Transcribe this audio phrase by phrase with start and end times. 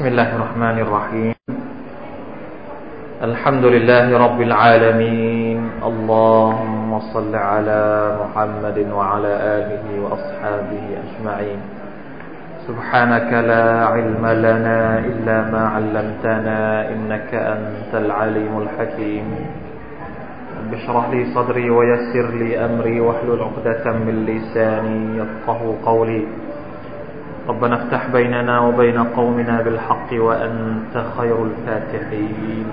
[0.00, 1.34] بسم الله الرحمن الرحيم.
[3.20, 5.58] الحمد لله رب العالمين.
[5.84, 7.82] اللهم صل على
[8.24, 11.60] محمد وعلى آله وأصحابه أجمعين.
[12.64, 19.26] سبحانك لا علم لنا إلا ما علمتنا إنك أنت العليم الحكيم.
[20.64, 26.24] رب اشرح لي صدري ويسر لي أمري واحلل عقدة من لساني يفقه قولي.
[27.48, 32.66] ربنا افتح بيننا وبين قومنا بالحق وأنت خير الفاتحين.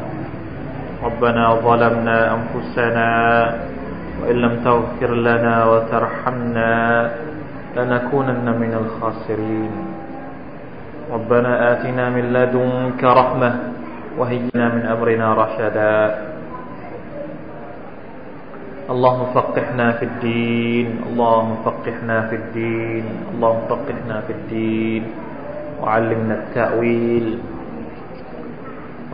[1.04, 3.10] ربنا ظلمنا أنفسنا
[4.22, 6.72] وإن لم تغفر لنا وترحمنا
[7.78, 9.74] لنكونن من الخاسرين.
[11.14, 13.52] ربنا آتنا من لدنك رحمة
[14.18, 15.96] وهينا من أمرنا رشدا.
[18.88, 23.06] اللهم فقهنا في الدين اللهم فقهنا في الدين
[23.36, 25.04] اللهم فقهنا في الدين.
[25.84, 27.28] وعلمنا التأويل.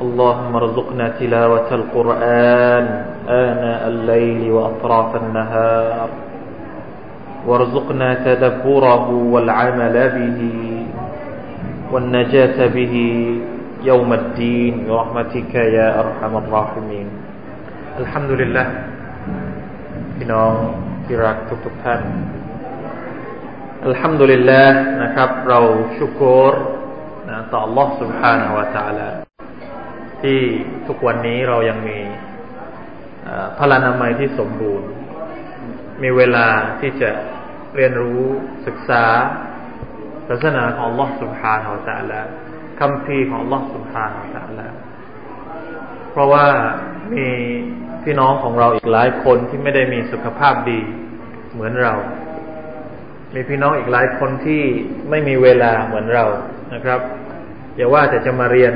[0.01, 2.85] اللهم ارزقنا تلاوة القرآن
[3.29, 6.09] آناء الليل وأطراف النهار.
[7.47, 10.39] وارزقنا تدبره والعمل به
[11.91, 12.95] والنجاة به
[13.83, 14.73] يوم الدين.
[14.87, 17.07] برحمتك يا أرحم الراحمين.
[17.99, 18.67] الحمد لله.
[20.16, 20.52] พี่น้อง
[21.04, 22.00] ที่รักทุกๆทท่าน
[23.84, 25.60] อัลฮัมดุลิลลาห์นะครับ เรา
[25.98, 26.22] ชุก
[26.52, 26.54] ร
[27.28, 29.08] นะต่อ Allah سبحانه และ تعالى
[30.22, 30.40] ที่
[30.86, 31.98] ทุกวันนี้เรายังมี
[33.58, 34.88] พลานามัยที่สมบูรณ์
[36.02, 36.46] มีเวลา
[36.80, 37.10] ที่จะ
[37.76, 38.22] เรียนรู้
[38.66, 39.04] ศึกษา
[40.28, 42.20] ศาสนาของ Allah سبحانه และ تعالى
[42.80, 44.68] คำพีของ Allah سبحانه และ تعالى
[46.10, 46.46] เพราะว่า
[47.16, 47.28] มี
[48.05, 50.79] พี่น้องของเราอีกหลายคนที่ไม่ได้มีสุขภาพดี
[51.53, 51.93] เหมือนเรา
[53.33, 54.61] มีพี่น้องอีกหลายคนที่
[55.09, 56.25] ไม่มีเวลาเหมือนเรา
[56.73, 56.99] นะครับ
[57.75, 58.73] อย่าว่าแต่จะมาเรียน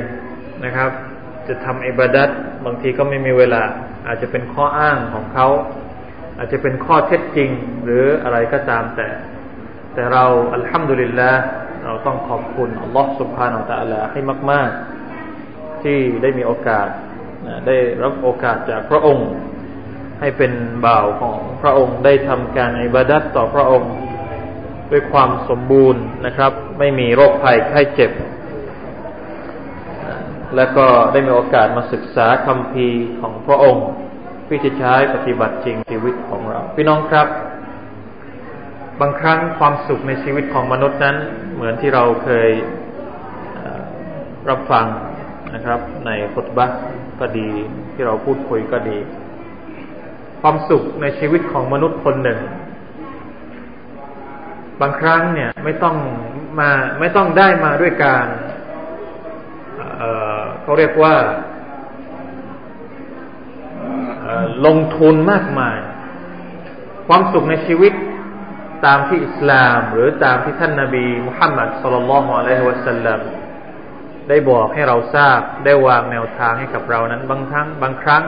[0.64, 0.90] นะครับ
[1.48, 2.28] จะทำอิบาดัต
[2.64, 3.62] บางทีก็ไม่มีเวลา
[4.06, 5.46] อาจจะเป็นข้ออ้างของเขา
[6.38, 7.50] อาจจะเป็นข้อเท็จจริง
[7.84, 9.08] หรืออะไรก็ตามแต่
[9.94, 10.24] แต่เรา
[10.54, 11.30] อัลฮัมดุลิลละ
[11.84, 14.70] เราต้องขอบคุณอัลลอฮฺสุบฮานาอัลตะลาให้มาก
[15.26, 16.88] ๆ ที่ได้มีโอกาส
[17.66, 19.28] ได้รับโอกาสจากพระองค์
[20.20, 20.52] ให้เป็น
[20.86, 23.92] บ่าวของพระองค์ได้ทำการอิบาดัตต่อพระองค์
[24.92, 28.12] ด้วยความสมบูรณ์นะครับ ไม่มีโรคภัยไข้เจ็บ
[30.56, 32.88] แล้วก็ได้มีโอกาสมาศึกษาคำพี
[33.20, 33.86] ของพระองค์
[34.48, 37.26] พิจิใช้ปฏิบัติจริงชีวิตของเรา พี่น้องครับ
[39.00, 41.16] บางครั้งความสุขในชีวิตของมนุษย์นั้น
[41.54, 42.50] เหมือนที่เราเคย
[44.48, 44.86] รับฟัง
[45.54, 46.66] นะครับ ในพุทบะ
[47.20, 47.48] ก็ดี
[47.92, 48.98] ที่เราพูดคุยก็ดี
[50.40, 52.38] ความสุขในชีวิตของมนุษย์คนหนึ่ง
[54.80, 55.96] บางครั้งเนี่ยไม่ต้อง
[56.60, 56.70] มา
[57.00, 58.26] ไม่ต้องได้มาด้วยการ
[59.98, 61.14] เเขาเรียกว่า
[64.66, 65.78] ลงทุนมากมาย
[67.08, 67.92] ความสุขในชีวิต
[68.86, 73.20] ตามที่อิสลาม หรือตามที่ท่านนาบีมุฮัมมัดสุลลัลลอฮุอะลัยฮิวะสัลลัม
[74.28, 78.22] ได้บอกให้เราทราบ ได้วางแนวทางให้กับเรานั้น บางครั้ง บางครั้ง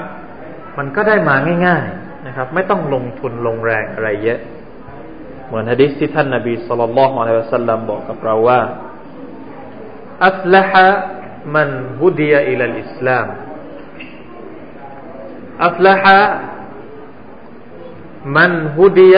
[0.78, 4.41] มันก็ได้มาง่าย ๆนะครับ ไม่ต้องลงทุนลงแรงอะไรเยอะ
[5.47, 8.60] เหมือนฮะดิษที่ท่านนาบีสุลต่านละฮ์อะลัยฮิสัลลัมบอกกับเราว่า
[10.27, 10.89] อัฟลฮะ
[11.55, 13.27] มันฮุดียอิลลอิสลาม
[15.65, 16.21] อัฟลฮะ
[18.37, 19.16] มันฮุดีย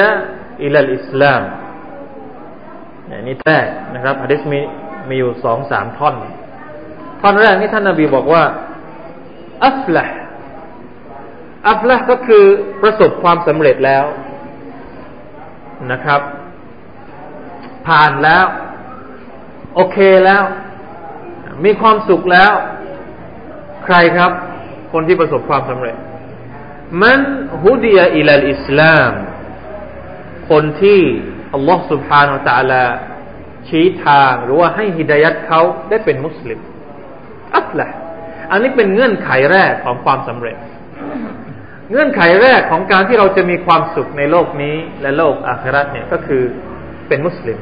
[0.65, 1.43] อิลลอิสลาม
[3.27, 3.59] นี่แท้
[3.95, 4.61] นะครับฮะดิษมี
[5.09, 6.15] มีอยู่สองสามท่อน
[7.23, 8.45] ตอนแรกนี่ท่านนาบีบอกว่า
[9.67, 10.05] อัฟละ
[11.69, 12.45] อัฟละก็คือ
[12.83, 14.05] ประสบความสำเร็จแล้ว
[15.93, 16.21] นะครับ
[17.87, 18.45] ผ่านแล้ว
[19.75, 20.43] โอเคแล้ว
[21.65, 22.53] มีความสุขแล้ว
[23.85, 24.33] ใครครับ
[24.93, 25.97] คนที่ประสบความสำเร็จ
[27.03, 27.21] มัน
[27.65, 29.13] ฮุดียอิลาอิสลาม
[30.51, 31.01] คนที่
[31.55, 32.85] อัลลอฮฺสุบฮานาอัลตะลา
[33.69, 36.61] ชี้ทางหรือว่าให้ฮิดายัดเขาได้เป็นมุสลิม
[37.57, 37.89] อัฟละ
[38.51, 40.57] อันนี้เป็นเงื่อนไขแรกของความสำเร็จ
[41.91, 46.43] เงื่อนไขแรกของการที่เราจะมีความสุขในโลกนี้และโลกอาคราตเนี่ยก็คือ
[47.09, 47.59] เป็นมุสลิม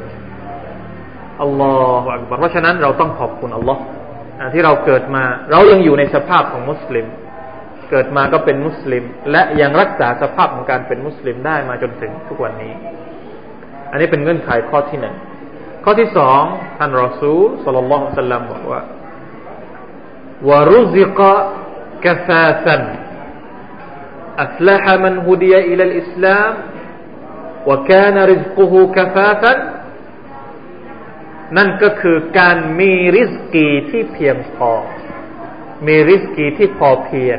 [1.43, 3.83] อัลลอฮฺอักบารเพราะฉะนั้นเราต้องขอบคุณอัลลอฮ์
[4.55, 7.07] ที่เราเกิดมา เรายังอยู่ในสภาพของมุสลิม
[7.91, 12.73] เกิดมาก็เป็นมุสลิม และยังรักษาสภาพของการเป็นมุสลิมได้มาจนถึงทุกวันนี้
[13.91, 15.17] อันนี้เป็นเงื่อนไขข้อที่หนึ่ง
[15.85, 16.43] ข้อที่สอง
[16.79, 18.81] ท่านรอซูลสลลัลลอฮุซัลลัมบอกว่า
[20.50, 21.20] ورزق
[22.04, 22.78] كفافا
[24.44, 26.54] أفلح من هدي إلى الإسلام
[27.68, 29.54] وكان رزقه كفافا
[31.58, 34.72] นั่นก็คือการมีริสกีที่เพียงพอ
[35.88, 37.38] มีริสกีที่พอเพียง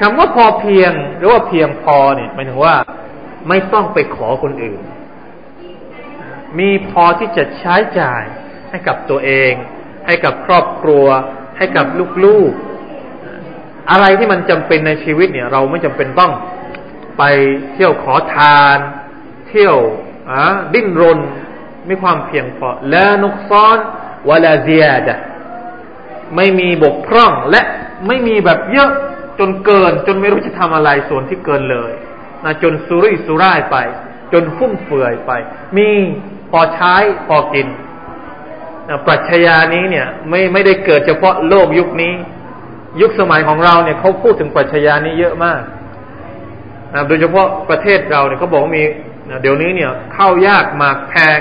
[0.00, 2.76] คำว่าพอเพียงหรือว่าเพียงพอเนี่ยหมายถึงว่า
[3.48, 4.80] ไม่ต้องไปขอคนอื่น
[6.58, 8.22] มีพอที่จะใช้จ่าย
[8.70, 9.52] ให้กับตัวเอง
[10.06, 11.06] ให้กับครอบครัว
[11.57, 11.85] ให้กับ
[12.25, 16.31] ลูกๆ อะไรที่มันจำเป็นในชีวิตเนี่ย เราไม่จำเป็นต้อง
[17.17, 17.23] ไป
[17.73, 18.77] เที่ยวขอทาน
[19.49, 19.77] เที่ยว
[20.73, 21.19] ดิ้นรน
[21.89, 23.77] มีความเพียงพอและนุกซ้อน
[24.29, 25.19] วลาเซียดะ
[26.35, 27.61] ไม่มีบกพร่องและ
[28.07, 28.91] ไม่มีแบบเยอะ
[29.39, 31.91] จนเกิน จนไม่รู้จะทำอะไรส่วนที่เกินเลย
[32.43, 33.77] นะจนสุรุ่ยสุร่ายไป
[34.33, 35.31] จนฟุ่มเฟือยไป
[35.77, 35.89] มี
[36.51, 36.95] พอใช้
[37.27, 37.67] พอกิน
[39.07, 42.13] ปรัชญานี้เนี่ยไม่ไม่ได้เกิดเฉพาะโลกยุคนี้
[43.01, 45.61] ยุคสมัยของเราเนี่ยเขาพูดถึงปรัชญานี้เยอะมาก
[46.93, 48.83] นะโดยเฉพาะประเทศเราเนี่ยเขาบอกว่ามี
[49.29, 51.39] นะเดี๋ยวนี้เนี่ยเข้ายากหมากแพง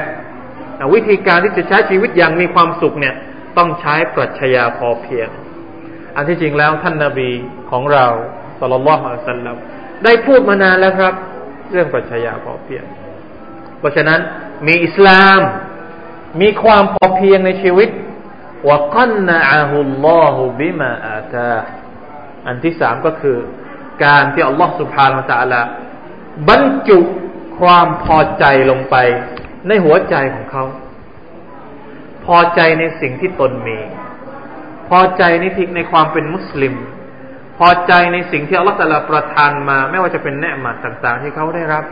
[0.78, 3.14] นะวิธีการที่จะใช้ชีวิตอย่างมีความสุขเนี่ย
[3.58, 5.28] ต้องใช้ปรัชญาพอเพียง
[6.16, 7.30] อันที่จริงแล้วท่านนาบี
[7.70, 8.06] ของเรา
[8.60, 9.56] สุลต่านละฮ์อัลสัลลัม
[10.04, 11.14] ได้พูดมานานแล้วครับ
[11.72, 12.84] เรื่องปรัชญาพอเพียง
[13.78, 14.20] เพราะฉะนั้น
[14.66, 15.40] มีอิสลาม
[16.40, 17.88] มีความพอเพียงในชีวิต
[18.68, 21.56] วกันนะอาฮุลลอฮุบิมาอาตา
[22.46, 23.38] อันที่สามก็คือ
[24.04, 25.60] การที่อัลลอฮฺสุบฮานาตะละ
[26.48, 26.98] บรรจุ
[27.58, 28.96] ความพอใจลงไป
[29.68, 30.64] ในหัวใจของเขา
[32.26, 33.78] พอใจในสิ่งที่ตนมี
[34.88, 36.74] พอใจในทิกในความเป็นมุสลิม
[37.58, 41.84] พอใจในสิ่งที่อัลลอฮฺตะลาประทานมา ไม่ว่าจะเป็นแนะมาต่าง ๆ ที่เขาได้รับ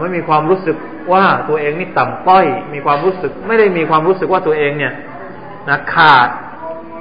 [0.00, 0.76] ไม่มีความรู้สึก
[1.12, 4.92] ว่าตัวเองนี่ต่ำต้อย มีความรู้สึก ไม่ได้มีความรู้สึกว่าตัวเองเนี่ย
[5.68, 6.28] นะขาด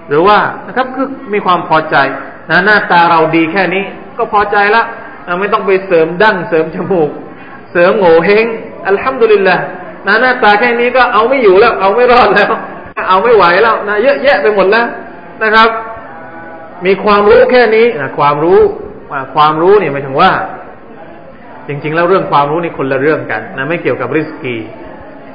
[0.08, 0.38] หรือว่า
[0.68, 1.96] นะครับคือมีความพอใจ
[2.50, 3.84] นะหน้าตาเราดีแค่นี้
[4.18, 4.84] ก็พอใจละ
[5.40, 7.10] ไม่ต้องไปเสริมดั้งเสริมจมูก
[7.72, 8.46] เสริมโง่เฮง
[8.88, 9.58] อัลฮัมดุลิลละ
[10.08, 12.50] นะหน้าตาแค่นี้ก็เอาไม่อยู่แล้ว เอาไม่รอดแล้ว
[13.10, 14.86] เอาไม่ไหวแล้วนะเยอะแยะไปหมดแล้ว
[15.44, 15.70] นะครับ
[16.86, 18.60] มีความรู้แค่นี้นะความรู้
[19.36, 20.32] ความรู้เนี่ยหมายถึงว่า
[21.68, 24.56] จริง ๆ แล้วเรื่องความรู้นี่คนละเรื่องกันนะไม่เกี่ยวกับริสกี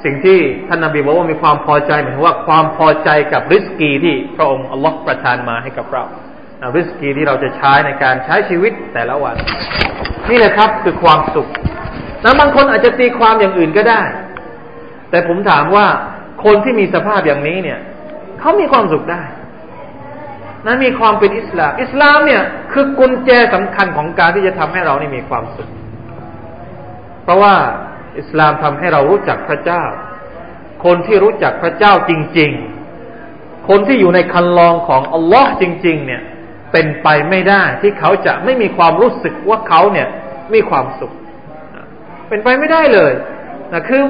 [0.04, 0.38] สิ่งที่
[0.68, 6.04] ท่านนาบีบอกว่ามีความพอใจหมายถึงว่าความพอใจกับริสกีที่พระองค์อัลลอฮฺประทานมาให้กับเรา
[6.76, 9.36] ริสกีที่เราจะใช้ในการใช้ชีวิตแต่ละวัน
[10.30, 11.48] นี่แหละครับคือความสุข
[12.24, 14.02] นะบางคนอาจจะตีความอย่างอื่นก็ได้
[15.10, 15.86] แต่ผมถามว่า
[16.44, 17.78] คนที่มีสภาพอย่างนี้เนี่ย
[18.40, 19.22] เขามีความสุขได้
[20.66, 22.42] นั้นมีความเป็นอิสลาม อิสลามเนี่ย
[22.72, 25.68] คือกุญแจสำคัญของการที่จะทำให้เรานี่มีความสุข
[27.22, 27.54] เพราะว่า
[28.18, 29.84] อิสลามทำให้เรารู้จักพระเจ้า
[30.84, 32.50] คนที่รู้จักพระเจ้าจริง
[33.08, 36.22] ๆ คนที่อยู่ในคันลองของอัลลอฮ์จริง ๆ เนี่ย
[36.72, 40.08] เป็นไปไม่ได้ที่เขาจะไม่มีความรู้สึกว่าเขาเนี่ย
[40.54, 41.12] มีความสุข
[42.28, 43.12] เป็นไปไม่ได้เลย
[43.72, 44.02] นะคือ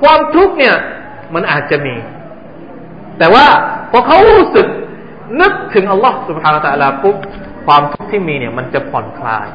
[0.00, 0.76] ความทุกข์เนี่ย
[1.34, 1.96] มันอาจจะมี
[3.18, 3.46] แต่ว่า
[3.90, 4.66] พอเขารู้สึก
[5.40, 7.16] นึกถึงอัลลอฮ์สุบฮานาตะลาปุ๊บ
[7.66, 9.46] ความทุกข์ที่มีเนี่ยมันจะผ่อนคลาย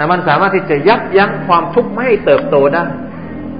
[0.00, 2.84] นะมันสามารถที่จะยับยั้งความทุกข์ไม่ให้เติบโตได้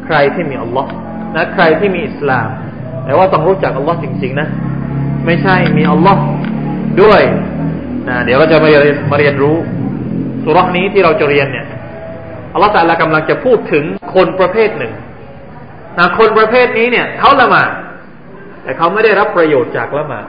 [0.06, 0.90] ใครที่มีอัลลอฮ์
[1.36, 2.48] นะใครที่มีอิสลาม
[3.04, 4.48] แต่ว่าต้องรู้จักอัลลอฮ์จริง ๆ นะ
[5.26, 6.22] ไม่ใช่มีอัลลอฮ์
[7.02, 7.22] ด้วย
[8.08, 9.56] นะเดี๋ยวเราจะมาเรียนมาเรียนรู้
[10.44, 11.66] สุรานี้ที่เราจะเรียนเนี่ย
[12.54, 13.84] อัลลอฮ์ต่ละกำลังจะพูดถึง
[14.14, 14.92] คนประเภทหนึ่ง
[15.98, 17.70] นะคนประเภทนี้เนี่ยเขาละหมาด
[18.62, 20.26] แต่เขาไม่ได้รับประโยชน์จากละหมาด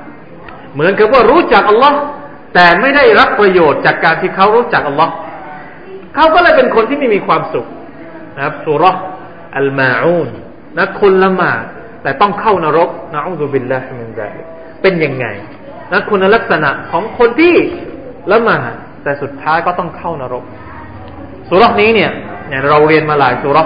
[0.74, 1.98] เหมือนกับว่ารู้จักอัลลอฮ์
[2.56, 5.14] แต่ไม่ได้รับประโยชน์จากการที่เขารู้จักอัลลอฮ์
[6.16, 7.66] เขาก็เลยเป็นคนที่ไม่มีความสุข
[8.36, 8.84] นะครับสุร
[9.58, 10.30] อัลมาอูน
[10.78, 11.64] นะคนละหมาด
[12.04, 14.42] แต่ต้องเข้านรกนะอูซุบิลลาฮิมินซาลิ
[14.82, 15.26] เป็นยังไง
[15.92, 17.56] นะคุณลักษณะของคนที่
[18.32, 20.44] ละหมาดแต่สุดท้ายก็ต้องเข้านรก
[21.50, 22.12] สุรนี้เนี่ย
[22.70, 23.58] เราเรียนมาหลายสุร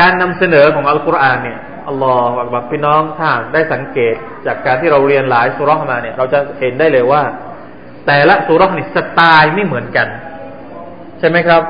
[0.00, 4.14] การนำเสนอของอัลกุรอานเนี่ยอัลลอฮฺบักพี่น้องถ้าได้สังเกต
[4.46, 7.22] จากการที่เราเรียนหลายสุรษมาเนี่ย เราจะเห็นได้เลยว่า
[8.06, 10.08] แต่ละสุรษนี่สไตล์ไม่เหมือนกัน
[11.22, 11.62] ใช่ไหมครับ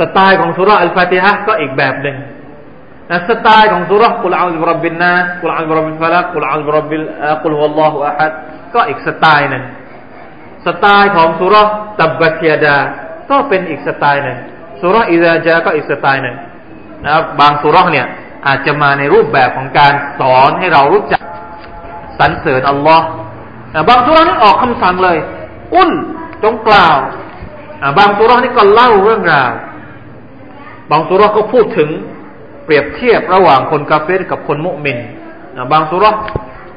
[0.00, 2.16] สไตล์ของสุรษอัลฟาติฮะก็อีกแบบหนึ่ง
[3.10, 7.04] นะสไตล์ของสุรษกุลอัลบรับบินนากุลอัลบรับบินฟาลักกุลอัลบรับบิล
[7.42, 8.32] กุลฮุลลอฮุอะฮัด
[8.74, 9.64] ก็อีกสไตล์หนึ่ง
[10.66, 11.68] สไตล์ของสุรษ
[12.00, 12.76] ตับบัตยาดา
[13.30, 14.38] ก็เป็นอีกสไตล์หนึ่ง
[14.80, 16.36] สุรษอิซาจาก็อีกสไตล์หนึ่ง
[17.04, 18.06] นะครับบางสุรษเนี่ย
[18.46, 21.22] อาจจะมาในรูปแบบของการสอนให้เรารู้จัก
[22.18, 23.06] สรรเสริญอัลลอฮ์
[23.88, 25.18] บางสุรษนี่ออกคำสั่งเลย
[25.74, 25.90] อุ้น
[26.42, 26.96] จงกล่าว
[27.98, 29.52] บางสุรษนี่ก็เล่าเรื่องราว
[30.90, 31.88] บางสุรษก็พูดถึง
[32.64, 34.98] เปรียบเทียบระหว่างคนกาเฟรกับคนมุมิน
[35.72, 36.14] บางสุรษ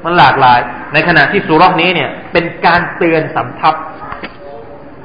[0.03, 0.59] มันหลากหลาย
[0.93, 3.75] ในขณะที่สุรษนี้เนี่ย เป็นการเตือนสำทับ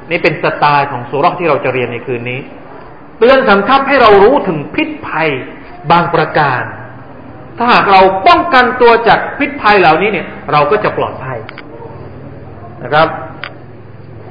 [0.09, 2.39] นี่เป็นสไตล์ของสุรษที่เราจะเรียนในคืนนี้
[3.19, 5.29] เตือนสำทับให้เรารู้ถึงพิษภัย
[5.91, 6.61] บางประการ
[7.57, 11.37] ถ้าหากเราป้องกันตัวจากพิษภัยเหล่านี้เนี่ย เราก็จะปลอดภัย
[12.83, 13.07] นะครับ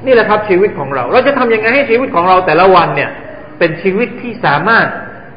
[0.05, 3.09] นี่แหละครับชีวิตของเรา เราจะทำยังไงให้ชีวิตของเราแต่ละวันเนี่ย
[3.59, 4.87] เป็นชีวิตที่สามารถ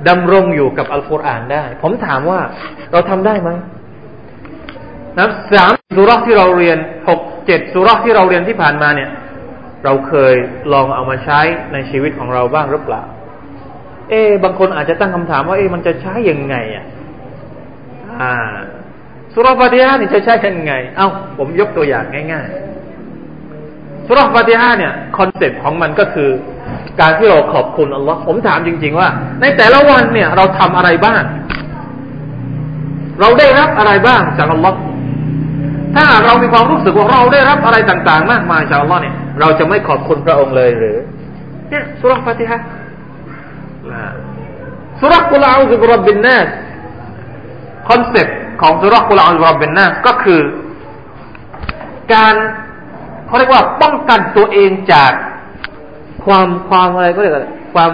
[0.09, 2.41] ดำรงอยู่กับอัลกุรอานได้ ผมถามว่า
[2.93, 3.51] เราทำได้ไหม
[5.19, 9.11] นะสามสุรที่เราเรียนหกเจ็ดสุรที่เราเรียนที่ผ่านมาเนี่ย
[9.85, 10.35] เราเคย
[10.73, 11.41] ลองเอามาใช้
[11.73, 13.03] ในชีวิตของเราบ้างหรือเปล่า
[14.11, 16.85] เอ๊บางคนอาจจะตั้งคำถามว่าเอ๊มันจะใช้ยังไงอะ
[18.21, 18.35] อ่า
[19.35, 21.09] สุรฟาติฮานี่จะใช้ยังไง เอา้า
[21.39, 22.68] ผมยกตัวอย่างง่าย ๆ
[24.09, 26.31] สุรฟาติฮาเนี่ย concept ของมันก็คือ
[27.01, 29.09] การที่เราขอบคุณอัลลอฮ์ผมถามจริง ๆ ว่า
[29.41, 31.23] ในแต่ละวันเนี่ยเราทำอะไรบ้าง
[33.21, 34.79] เราได้รับอะไรบ้างจากอัลลอฮ์
[35.97, 40.97] ถ้าเรามีความรู้สึกว่าเราได้รับอะไรต่าง ๆ มากมายจากอัลลอฮ์เนี่ยเราจะไม่ขอบคุณพระองค์เลยหรือ
[41.71, 42.59] เนี่ยสุรฟาติฮะ
[45.01, 46.47] สุร قل أعوذ برب الناس
[47.89, 50.41] concept ของสุร قل أعوذ برب الناس ก็คือ
[52.15, 52.35] การ
[53.29, 55.13] เขาเรียกว่าป้องกันตัวเองจาก
[56.25, 57.35] ความความอะไรก็เรียก
[57.75, 57.91] ความ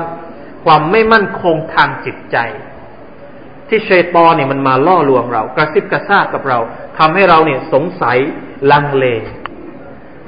[0.65, 2.37] ความไม่มั่นคงทางจิตใจ
[3.69, 6.59] ที่เชตอนเนี่ยมันมาล่อลวงเรา กระซิบกระซาบกับเรา
[6.99, 8.19] ทำให้เราเนี่ยสงสัย
[8.73, 9.05] ลังเล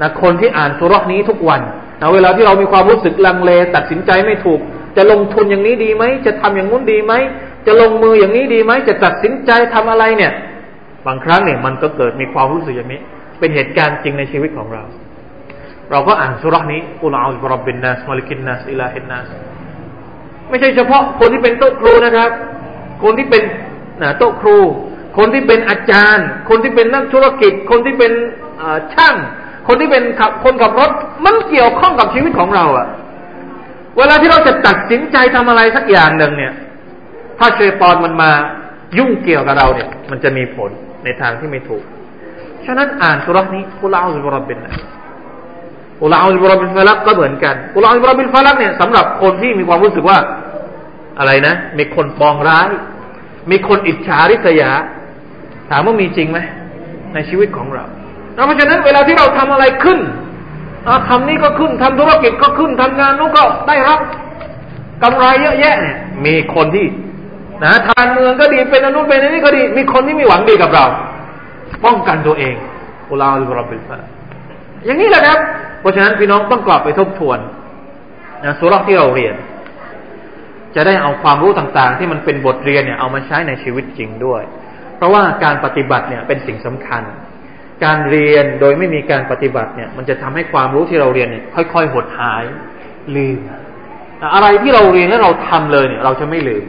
[0.00, 1.60] นะคนที่อ่านสุรนี้ทุกวัน
[2.00, 4.60] นะเวลาที่เรามีความรู้สึกลังเล ตัดสินใจไม่ถูก
[4.96, 7.12] จะลงทุนอย่างนี้ดีไหมจะทำอย่างงู้นดีไหม
[7.66, 10.32] จะลงมืออย่างนี้ดีไหมจะตัดสินใจทำอะไรเนี่ย
[11.06, 13.00] บางครั้งเนี่ยมันก็เกิดมีความรู้สึกอย่างนี้
[13.38, 14.83] เป็นเหตุการณ์จริงในชีวิตของเรา
[15.90, 19.26] เราก็อ่านสุรนี้อุลาอุบรับบินนัสมาลิกินนัสอิลาฮินนัส
[20.49, 22.31] ไม่ใช่เฉพาะคนที่เป็นโต๊ะครูนะครับ
[23.02, 23.43] คนที่เป็น
[24.02, 24.57] นะโต๊ะครู
[25.19, 28.12] คนที่เป็นอาจารย์ คนที่เป็นนักธุรกิจ คนที่เป็น
[28.95, 29.16] ช่าง
[29.69, 30.90] คนที่เป็นขับคนขับรถ
[31.25, 32.87] มันเกี่ยวข้องกับชีวิตของเราอะ
[33.99, 36.52] เวลาที่เราจะตัดสินใจทำอะไรสักอย่างหนึ่งเนี่ย
[37.38, 38.31] ถ้าเชยตอนมันมา
[38.99, 40.71] ยุ่งเกี่ยวกับเราเนี่ย มันจะมีผล
[41.05, 41.83] ในทางที่ไม่ถูก
[42.66, 44.73] ฉะนั้นอ่านสุรนี้กุลาอุลบรบินนะ
[46.00, 50.18] กุลาอุลบรบินฟลักก็เหมือนกันกุลาอุลบรบินฟลักเนี่ยสำหรับคนที่มีความรู้สึกว่า
[51.18, 52.68] อะไรนะ มีคนปองร้าย
[53.50, 54.70] มีคนอิจฉาริษยา
[55.70, 56.38] ถามว่ามีจริงไหม
[57.14, 57.85] ในชีวิตของเรา
[58.35, 59.99] เพราะฉะนั้นเวลาที่เราทำอะไรขึ้น
[61.08, 64.00] ทำนี้ก็ขึ้นทำธุรกิจก็ขึ้นทำงานนู้นก็ได้ครับ
[65.02, 66.87] กำไรเยอะแยะเนี่ย มีคนที่
[67.62, 70.85] นะทานเมืองก็ดีเป็นอนุเป็นนี้ก็ดี มีคนที่มีหวังดีกับเรา
[71.85, 72.54] ป้องกันตัวเอง
[73.11, 73.99] อุลาอุลาบิลฟา
[74.85, 75.38] อย่างนี้แหละครับ
[75.80, 77.38] เพราะฉะนั้นพี่น้องต้องกลับไปทบทวน
[78.44, 79.35] นะสุรที่เราเรียน
[80.75, 84.42] จะได้เอาความรู้ต่างๆ ที่มันเป็นบทเรียนเนี่ยเอามาใช้ในชีวิตจริงด้วย
[84.96, 87.02] เพราะว่าการปฏิบัติเนี่ยเป็นสิ่งสำคัญ
[87.85, 92.44] การเรียนโดยไม่มีการปฏิบัติเนี่ย มันจะทำให้ความรู้ที่เราเรียนเนี่ยค่อยๆหดหาย
[93.16, 93.38] ลืม
[94.35, 96.64] อะไรที่เราเรียนแล้วเราทำเลยเนี่ย เราจะไม่ลืม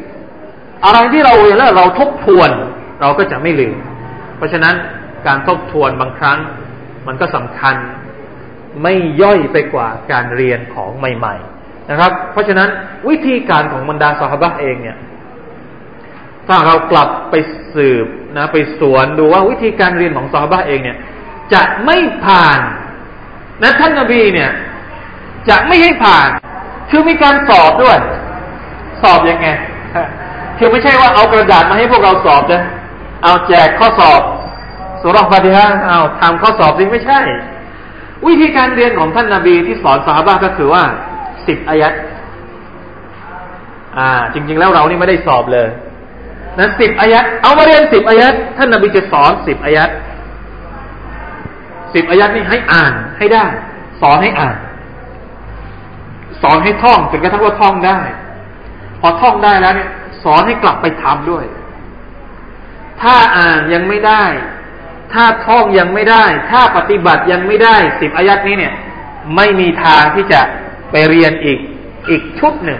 [0.86, 2.50] อะไรที่เราเรียนแล้วเราทบทวน
[3.02, 3.76] เราก็จะไม่ลืม
[4.38, 4.76] เพราะฉะนั้น
[5.28, 6.40] การทบทวนบางครั้ง
[7.08, 7.76] มันก็สำคัญ
[8.84, 12.70] ไม่ย่อยไปกว่าการเรียนของใหม่ ๆ นะครับ เพราะฉะนั้น
[13.10, 14.98] วิธีการของบรรดาสหบะเองเนี่ย
[16.48, 17.36] ถ้าเรากลับไป
[17.76, 20.98] สืบนะไปสวนดูว่าวิธีการเรียนของสหบะเองเนี่ย
[21.54, 22.60] จะไม่ผ่าน
[23.64, 24.52] นะท่านนบีเนี่ย
[25.50, 26.30] จะไม่ให้ผ่าน
[26.90, 27.98] คือมีการสอบด้วย
[29.02, 29.48] สอบยังไง
[30.58, 32.64] คือไม่ใช่ว่าเอากระดาษมาให้พวกเราสอบนะ
[33.24, 34.22] เอาแจกข้อสอบ
[35.02, 37.20] สุรฟาติฮะเอาทำข้อสอบจริงไม่ใช่
[38.28, 40.84] วิธีการเรียนของท่านนาบีที่สอนสาบะก็คือว่า
[41.48, 41.94] สิบอายัด
[43.98, 45.68] อ่า จริง ๆ แล้วเรานี่ไม่ได้สอบเลย
[46.60, 49.90] นะสิบอายัดเอามาเรียนสิบอายัดท่านนบีจะสอนสิบอายัด
[51.94, 53.46] สิบอายัดนี่ให้อ่านให้ได้
[54.02, 54.58] สอนให้อ่าน
[56.42, 58.00] สอนให้ท่องจนกระทั่งว่าท่องได้
[59.02, 59.90] พอท่องได้แล้วเนี่ย
[60.24, 61.46] สอนให้กลับไปทำด้วย
[63.02, 64.26] ถ้าอ่านยังไม่ได้
[65.14, 68.74] ถ้าท่องยังไม่ได้ ถ้าปฏิบัติยังไม่ได้สิบอายัดนี้เนี่ย
[69.36, 70.42] ไม่มีทางที่จะ
[70.92, 71.60] ไปเรียนอีก
[72.10, 72.80] อีกชุดหนึ่ง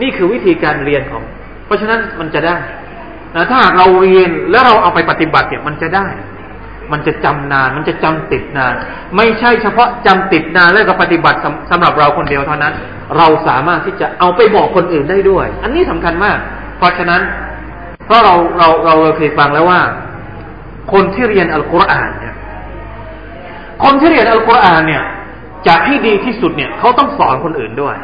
[0.00, 1.22] นี่คือวิธีการเรียนของ
[1.66, 2.58] เพราะฉะนั้นมันจะได้
[3.34, 6.06] นะถ้าเราเรียนแล้วเราเอาไปปฏิบัติเนี่ยมันจะได้
[6.92, 8.74] มันจะจำนาน มันจะจำติดนาน
[9.16, 12.74] ไม่ใช่เฉพาะจำติดนานแล้วก็ปฏิบัติสำสำหรับเราคนเดียวเท่านั้น
[13.16, 16.38] เราสามารถที่จะเอาไปบอกคนอื่นได้ด้วย อันนี้สำคัญมาก
[16.78, 17.20] เพราะฉะนั้น
[18.12, 19.80] ราะเราเราเราเคยฟังแล้วว่า
[20.92, 22.34] คนที่เรียนอัลกุรอานเนี่ย
[23.84, 25.02] คนที่เรียนอัลกุรอานเนี่ย
[25.66, 27.96] จะให้ดีที่สุดเนี่ยเขาต้องสอนคนอื่นด้วย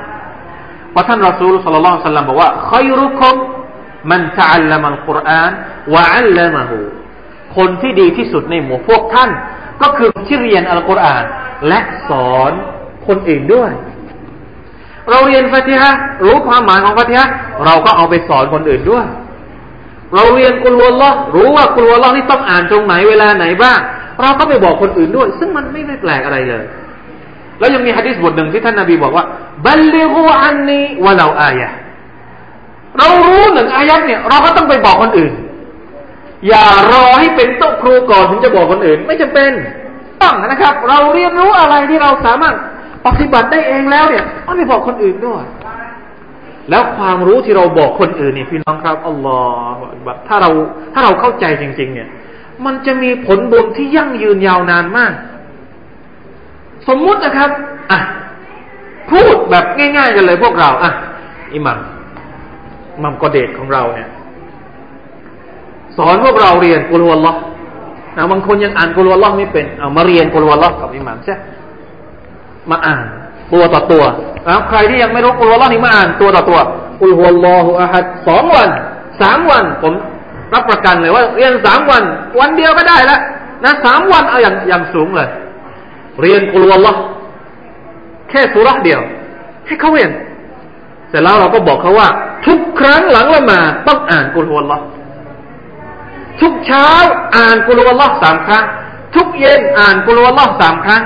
[0.91, 3.37] เพราะท่านรอซูลสัลลัลลอฮุซัลลัมบอกว่าใครรุคม
[4.11, 5.51] มันจะอัลลมัลกุรอาน
[5.95, 6.79] วะอัลลมะฮู
[7.57, 9.31] คนที่ดีที่สุดในหมู่พวกท่าน
[9.83, 11.25] ก็คือที่เรียนอัลกุรอาน
[11.69, 12.53] และสอน
[13.07, 13.73] คนอื่นด้วย
[15.11, 15.91] เราเรียนฟาติฮะ
[16.25, 17.27] รู้ความหมายของฟาติฮะ
[17.65, 19.07] เราก็เอาไปสอนคนอื่นด้วย
[20.15, 23.79] เราเรียนกุลวลละรู้ว่ากุลวลละนี่ต้องอ่านตรงไหนเวลาไหนบ้าง
[24.23, 26.65] เราก็ไปบอกคนอื่นด้วย ซึ่งมันไม่ได้แปลกอะไรเลย
[27.59, 29.25] แล้วยังมีฮะดิษบทหนึ่งที่ท่านนาบีบอกว่า
[29.67, 31.71] บัลลิกูอันนี้วะเราอายะ
[32.99, 35.33] เรารู้หนึ่งอายัดเนี่ย เราก็ต้องไปบอกคนอื่น
[36.49, 39.53] อย่ารอให้เป็นโต๊ะครูก่อนถึงจะบอกคนอื่น ไม่จำเป็น
[40.23, 42.55] ต้องนะครับ เราเรียนรู้อะไรที่เราสามารถ
[43.07, 45.43] ปฏิบัติได้เองแล้วเนี่ยต้องไปบอกคนอื่นด้วย
[46.71, 49.41] แล้วความรู้ที่เราบอกคนอื่นนี่พี่น้องครับอัลลอ
[49.77, 50.51] ฮฺถ้าเรา
[50.93, 52.09] ถ้าเราเข้าใจจริง ๆ เนี่ย
[52.65, 55.13] มันจะมีผลบุญที่ยั่งยืนยาวนานมาก
[56.89, 57.51] สมมุตินะครับ
[57.91, 57.99] อะ
[59.11, 60.93] พูดแบบง่ายๆกันเลยพวกเราอะ
[61.55, 61.79] อิหมัม
[63.03, 64.09] มัมกอเดตของเราเนี่ย
[65.97, 67.35] สอนพวกเราเรียนกุลวลล็อ
[68.17, 71.37] นะบางคนยังอ่านกุลวลล็อไม่เป็นเอามาเรียนกุลวลล็อกกับอิหมัมใช่
[72.71, 73.05] มาอ่าน
[73.53, 74.05] ตัวต่อตัว
[74.49, 76.59] นะใครที่ยังไม่รู้กุลวะลอนี่มาอ่านตัวต่อตัว
[77.01, 78.69] กุลฮุลลอฮุอะฮัดสองวัน
[79.21, 79.93] สามวัน ผม
[80.55, 82.03] รับประกันเลยว่าเรียนสามวัน
[82.41, 83.21] วันเดียวก็ได้แล้ว
[83.65, 85.29] นะสามวันเอาอย่างอย่างสูงเลย
[86.23, 86.93] เรียนกุลวะลอ
[88.31, 89.01] แค่สุรษเดียว
[89.67, 90.11] ให้เขาเรียน
[91.09, 92.09] เสร็จแล้วเราก็บอกเขาว่า
[92.47, 94.79] ทุกครั้งหลังละมาต้องอ่านกุลฮุลลอ
[96.41, 96.89] ทุกเช้า
[97.37, 98.65] อ่านกุลวะลอสามครั้ง
[99.15, 101.03] ทุกเย็นอ่านกุลวะลอสามครั้ง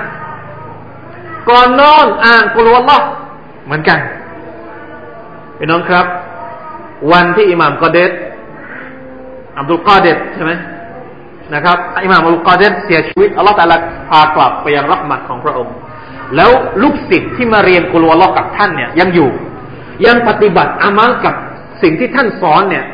[1.49, 3.07] ก่อนนอนอ่านกุลวัลลอฮ์
[3.67, 3.99] เหมือนกัน
[5.59, 6.07] พี่น้องครับ
[7.13, 8.11] วันที่อิหม่ามกอเดต
[9.59, 10.53] อับดุลกอเดตใช่ไหม
[11.55, 13.77] นะครับอิหม่ามอับดุลกอเดตเสียชีวิตอัลลอฮฺตะลา
[14.11, 15.75] พากลับไปยังรักมัดของพระองค์
[16.37, 16.51] แล้ว
[16.83, 19.31] ลูกศิษย์ที่มาเรียนกุลวัลลอฮ์กับท่านเนี่ยยังอยู่
[20.07, 21.35] ยังปฏิบัติอามัลกับ
[21.83, 22.85] สิ่งที่ท่านสอนเนี่ย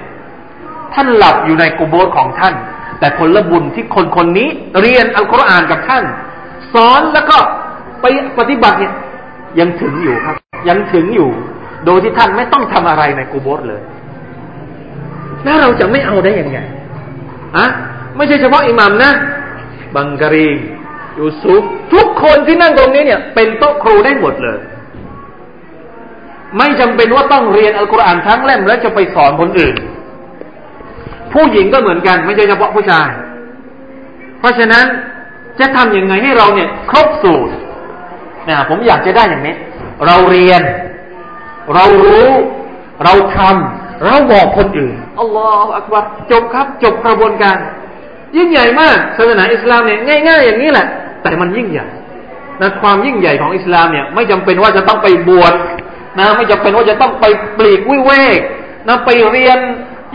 [0.95, 2.55] ท่านหลับอยู่ในกุโบสของท่าน
[2.99, 4.49] แต่ผลบุญที่คนคนนี้
[4.81, 6.05] เรียนอัลกุรอานกับท่าน
[6.75, 7.39] สอนแล้วก็
[8.03, 8.07] ไป
[8.39, 8.93] ปฏิบัติเนี่ย
[9.59, 10.37] ยังถึงอยู่ครับ
[10.69, 11.29] ยังถึงอยู่
[11.87, 13.81] โดยที่ท่านไม่ต้องทำอะไรในกูโบสเลย
[15.45, 16.59] แล้วเราจะไม่เอาได้ยังไง
[17.57, 17.67] อะ
[18.17, 19.13] ไม่ใช่เฉพาะอิหมัมนะ
[19.97, 20.49] บังการี
[21.19, 21.63] ยูซุฟ
[21.95, 24.59] ทุกคนที่นั่งตรงนี้เนี่ย เป็นโต๊ะครูได้หมดเลย
[26.59, 29.77] ไม่จำเป็นว่าต้องเรียนอัลกุรอานทั้งเล่มแล้วจะไปสอนคนอื่น
[31.33, 33.09] ผู้หญิงก็เหมือนกัน ไม่ใช่เฉพาะผู้ชาย
[34.41, 34.85] เพราะฉะนั้น
[35.61, 37.53] จะทำยังไงให้เราเนี่ย ครบสูตร
[38.49, 39.55] นะผมอยากจะได้อย่างนี้
[40.07, 40.63] เราเรียน
[41.75, 42.29] เรารู้
[43.05, 47.57] เราทำเราบอกคนอื่นอัลลอฮฺอักบารจบครับ จบกระบวนการ
[48.37, 50.87] ยิ่งใหญ่มากศาสนาอิสลามเนี่ยง่าย ๆ อย่างนี้แหละ
[51.23, 51.87] แต่มันยิ่งใหญ่
[52.63, 55.55] นะความยิ่งใหญ่ของอิสลามเนี่ย ไม่จำเป็นว่าจะต้องไปบวช
[56.19, 57.25] นะ ไม่จำเป็นว่าจะต้องไป
[57.59, 58.41] ปลีกวิเวก
[58.89, 59.59] นะไปเรียน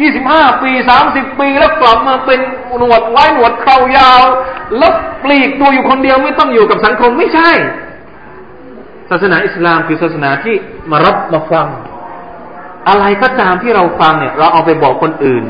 [0.01, 2.39] ยี่สิบห้าปีสามสิบปีแล้วกลับมาเป็น
[2.77, 4.23] หนวดไว้หนวดเครายาว
[4.77, 4.93] แล้ว
[5.23, 10.55] ปลีกตัวอยู่คนเดียวไม่ต้องอยู่กับสังคมไม่ใช่าสนาอิสลามคือศาสนาที่
[10.91, 11.67] มารับมาฟัง
[12.89, 15.43] อะไรก็ตามที่เราฟังเนี่ย เราเอาไปบอกคนอื่น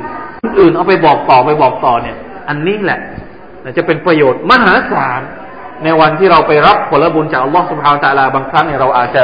[0.44, 2.18] คนอื่นเอาไปบอกต่อไปบอกต่อเนี่ย
[2.50, 3.00] อันนี้แหละ
[3.78, 5.22] จะเป็นประโยชน์มหาศาล
[5.84, 9.24] ในวันที่เราไปรับผลบุญจากอัลลอฮฺสุบฮาวตะลาบางครั้งเนี่ยเราอาจจะ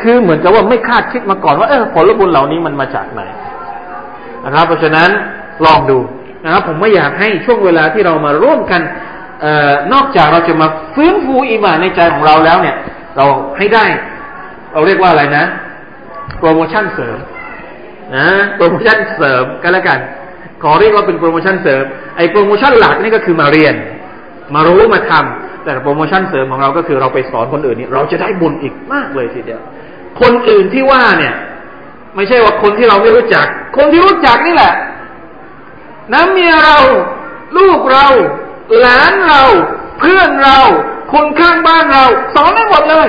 [0.00, 3.22] คือเหมือนกับว่าไม่คาดคิดมาก่อนว่าเออผลบุญเหล่านี้มันมาจากไหน
[4.44, 5.08] นะครับ เพราะฉะนั้น
[5.64, 5.98] ลองดู
[6.44, 8.80] นะครับ ผมไม่อยากให้ช่วงเวลาที่เรามาร่วมกัน
[9.44, 12.76] ออนอกจากเราจะมาฟื้นฟูอิมานในใจของเราแล้วเนี่ย
[13.18, 13.26] เรา
[13.58, 13.86] ให้ได้
[14.72, 15.44] เราเรียกว่าอะไรนะ
[16.38, 17.18] โปรโมชั่นเสริม
[18.16, 19.98] นะโปรโมชั่นเสริมก็แล้วกัน
[20.62, 21.84] ขอเรียกว่าเป็นโปรโมชั่นเสริม
[22.16, 23.74] ไอ้โปรโมชั่นหลักนี่ก็คือมาเรียน
[24.54, 29.62] มารู้มาทำแต่โปรโมชั่นเสริมของเราก็คือเราไปสอนคนอื่นนี่เราจะได้บุญอีกมากเลยทีเดียว
[30.20, 31.34] คนอื่นที่ว่าเนี่ย
[32.16, 34.74] ไม่ใช่ว่าคนที่เราไม่รู้จัก คนที่รู้จักนี่แหละ
[36.12, 36.78] น้ำเมียเรา
[37.56, 38.06] ลูกเรา
[38.80, 39.42] หลานเรา
[39.98, 40.58] เพื่อนเรา
[41.12, 43.08] คนข้างบ้านเรา สอนได้หมดเลย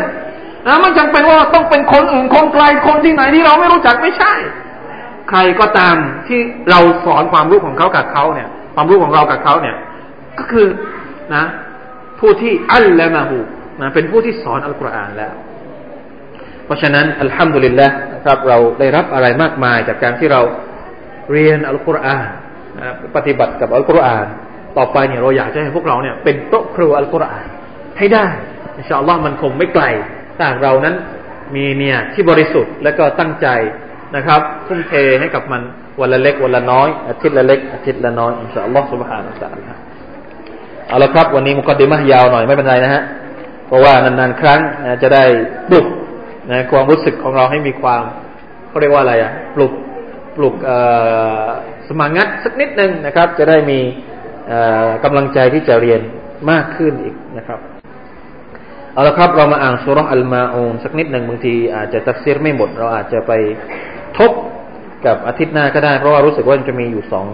[0.68, 4.34] นะไม่จำเป็นว่าต้องเป็นคนอื่นคนไกลคนที่ไหนที่เราไม่รู้จักไม่ใช่
[5.30, 5.96] ใครก็ตาม
[6.28, 6.40] ที่
[6.72, 9.76] เราสอนความรู้ของเขากับเขาเนี่ย ความรู้ของเรากับเขาเนี่ย
[10.38, 10.68] ก็คือ
[11.36, 11.46] นะ
[12.20, 13.38] ผู้ที่อัลละมาหู
[13.82, 15.34] นะเป็นผู้ที่สอนอัลกุรอานแล้ว
[16.66, 20.42] เพราะฉะนั้นอัลฮัมดุลิลละนะครับ เราได้รับอะไรมากมายจากการที่เรา
[21.32, 22.28] เรียนอัลกุรอาน
[23.16, 24.26] ปฏิบัติกับอัลกุรอาน
[24.78, 27.48] ต่อไปเนี่ยเราอยากจะให้พวกเราเนี่ยเป็นโต๊ะครูอัลกุรอาน
[28.00, 28.26] ให้ได้
[28.78, 29.84] อิชาอัลลอฮ์มันคงไม่ไกล
[30.38, 30.96] ถ้าเรานั้น
[31.56, 33.48] มีเนี่ยที่บริสุทธิ์และก็ตั้งใจ
[34.16, 35.62] นะครับทุ่มเทให้กับมัน
[36.02, 39.70] วันละเล็กวันละน้อยอาทิตย์ละเล็กอาทิตย์ละน้อยอินชาอัลลอฮ์สุบฮานะสัลล
[40.88, 43.04] เอาละครับ วันนี้มุกดิมะยาวหน่อยไม่เป็นไรนะฮะ
[43.68, 44.60] เพราะว่านานๆครั้ง
[45.02, 45.24] จะได้
[45.70, 45.88] ปลุก
[46.52, 48.04] นะความรู้สึกของเราให้มีความ
[48.70, 49.74] เขาเรียกว่าอะไรอะปลุก
[50.38, 50.56] ปลุก
[51.88, 53.80] สมางงัดสักนิดหนึ่งนะครับ จะได้มี
[55.04, 56.02] กำลังใจที่จะเรียน
[56.52, 57.60] มากขึ้นอีกนะครับ
[58.93, 63.33] เอาละครับเรามาอ่านสุรษอัลมาอูนสักนิดหนึ่งบางทีอาจจะตักซีรไม่หมด เราอาจจะไป
[64.19, 64.31] ทบ
[65.07, 67.27] กับอาทิตย์หน้าก็ได้ เพราะว่ารู้สึกว่าจะมีอยู่สอง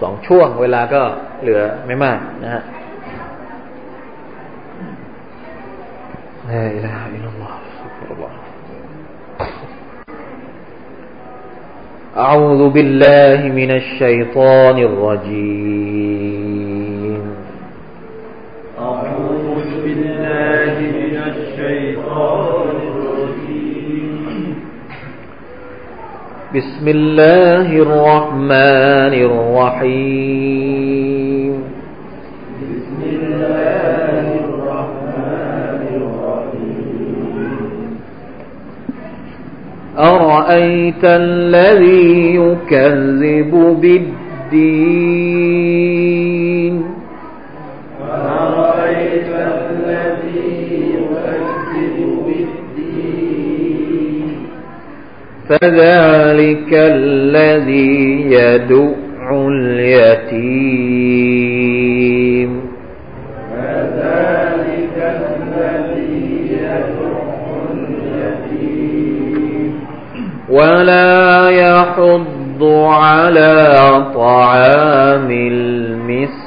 [0.00, 1.02] สองช่วง เวลาก็
[1.42, 2.62] เหลือไม่มากนะฮะ
[6.48, 8.32] لا إله إلا الله استغفر الله
[12.24, 16.71] أعوذ بالله من الشيطان الرجيم
[26.53, 30.73] بسم الله الرحمن الرحيم.
[32.61, 37.13] بسم الله الرحمن الرحيم
[39.97, 45.23] أرأيت الذي يكذب بالدين؟
[55.49, 60.73] فذلك الذي يدع اليتيم.
[63.51, 67.17] فذلك الذي يدعو
[67.73, 69.71] اليتيم.
[70.49, 73.65] ولا يحض على
[74.15, 76.43] طعام المسكين.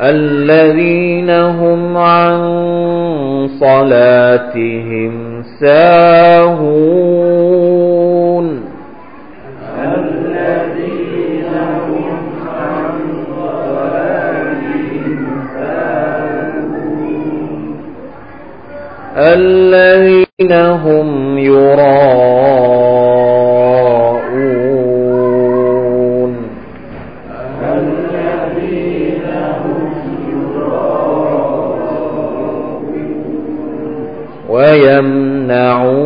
[0.00, 2.38] الذين هم عن
[3.60, 5.12] صلاتهم
[5.60, 7.63] ساهون.
[19.16, 22.34] الذين هم يراءون.
[27.62, 29.84] الذين هم
[34.48, 36.04] ويمنعون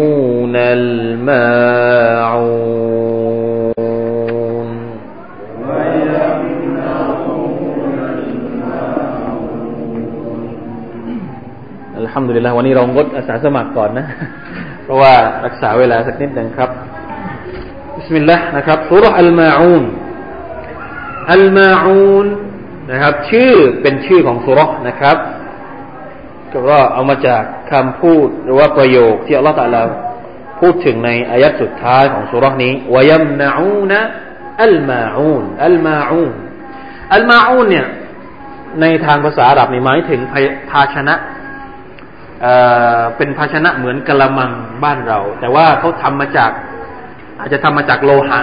[0.56, 2.37] الماعون
[12.48, 14.06] ละวันนี้เรางดอาสาสมัครก่อนนะ
[14.84, 16.70] เพราะว่ารักษาเวลาสักนิดหนึ่งครับ
[17.96, 19.84] بسم الله นะครับสุรอัลมาอูน
[21.32, 22.26] อัลมาอูน
[22.90, 25.16] นะครับ ชื่อเป็นชื่อของสุรนะครับ
[26.52, 29.82] ก็เอามาจากคำพูดหรือว่าประโยคที่อัลลอฮฺ تعالى
[30.60, 33.92] พูดถึงในอายะฮ์สุดท้ายของสุรนี้ويمنعون
[34.62, 36.34] الماعونอัลมาอูน
[37.14, 37.86] อัลมาอูนเนี่ย
[38.80, 40.20] ในทางภาษาอาหรับนี่หมายถึง
[40.70, 41.14] ภาชนะ
[42.42, 42.54] เอ่
[42.98, 44.50] อเป็นภาชนะเหมือนกะละมัง
[44.84, 46.50] บ้านเรา แต่ว่าเขาทำมาจาก
[47.40, 48.40] อาจจะทำมาจากโลหะ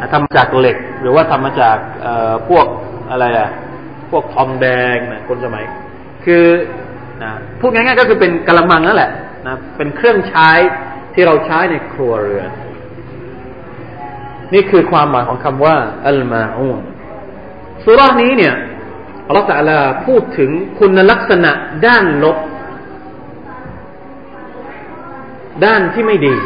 [0.00, 2.66] นะทำมาจากเหล็ก หรือว่าทำมาจากเอ่อพวก
[3.10, 3.50] อะไรอะ
[4.10, 5.64] พวกทองแดงนะคนสมัย
[6.24, 6.44] คือ
[7.22, 9.10] นะพูดง่ายๆก็คือเป็นกะละมังนั่นแหละ
[9.46, 10.50] นะเป็นเครื่องใช้
[11.14, 12.50] ที่เราใช้ในครัวเรือน
[14.54, 15.76] นี่คือความหมายของคำว่า
[16.08, 16.82] อัลมาอูน
[17.84, 18.54] สุรานี้เนี่ย
[19.26, 21.52] อัลลอฮฺตะลาพูดถึงคุณลักษณะ
[21.86, 22.36] ด้านลบ
[25.64, 26.36] ด้านที่ไม่ดี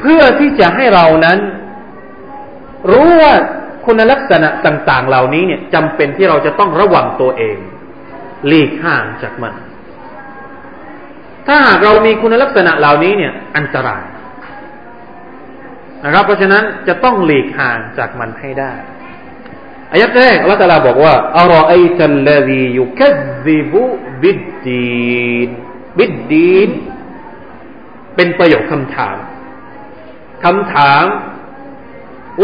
[0.00, 1.38] เพื่อที่จะให้เรานั้น
[2.90, 3.34] รู้ว่า
[3.86, 7.56] คุณลักษณะต่าง ๆ เหล่านี้เนี่ยจำเป็นที่เราจะต้องระวังตัวเอง
[8.46, 9.54] หลีกห่างจากมัน
[11.46, 14.04] ถ้าหากเรามีคุณลักษณะเหล่านี้เนี่ย อันตราย
[16.04, 18.72] นะครับ เพราะฉะนั้นจะต้องหลีกห่างจากมันให้ได้
[19.92, 23.12] อายัดแรกอัลลอฮฺตลาบอกว่าอารอไอตัลลดียุคั
[23.44, 23.82] ซิบุ
[24.22, 25.48] บิดดีน
[25.98, 26.70] บิดดีน
[28.16, 29.16] เป็นประโยคคำถาม
[30.44, 31.04] คำถาม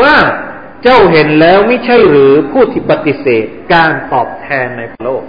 [0.01, 0.15] ว่า
[0.83, 5.23] เจ้าเห็นแล้วไม่ใช่หรือผู้ที่ปฏิเสธการตอบแทนในโลก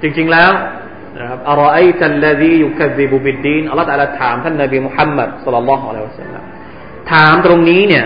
[0.00, 0.52] จริงๆแล้ว
[1.18, 6.44] นะครับอรอไอตัลลดียุคัซิบุบิดดีนอัลลอฮฺตะลาถามท่านนบีมุฮัมมัดสุลลัลลอฮุอะลัยฮิวะสัลลัม
[7.12, 8.04] ถามตรงนี้เนี่ย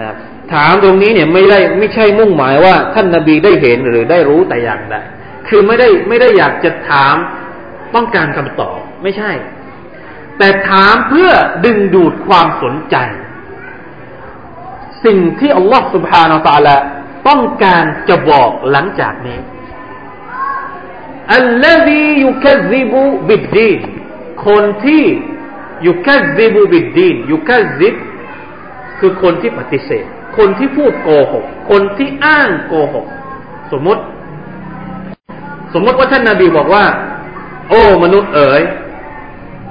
[0.00, 0.10] นะ
[0.54, 4.96] ถามตรงนี้เนี่ยไม่ได้ไม่ใช่มุ่งหมายว่าท่านนบีได้เห็นหรือได้รู้แต่อย่างใด
[5.48, 7.14] คือไม่ได้ไม่ได้อยากจะถาม
[7.94, 9.30] ต้องการคำตอบ ไม่ใช่
[10.38, 11.30] แต่ถามเพื่อ
[11.64, 12.96] ดึงดูดความสนใจ
[15.04, 16.76] สิ่งที่อัลลอฮฺสุบฮานาตาละ
[17.28, 19.40] ต้องการจะบอกหลังจากนี้
[21.34, 23.80] อัลลอฮียุคซิบูบิดดีน
[24.46, 25.04] คนที่
[25.86, 27.94] ยุคซิบูบิดดีนยุคซิบ
[29.00, 30.04] คือคนที่ปฏิเสธ
[30.38, 33.06] คนที่พูดโกหก คนที่อ้างโกหก
[33.72, 34.02] สมมติ
[35.74, 36.84] สมมติว่าท่านนาบีบอกว่า
[37.68, 38.62] โอ้ มนุษย์เอ๋ย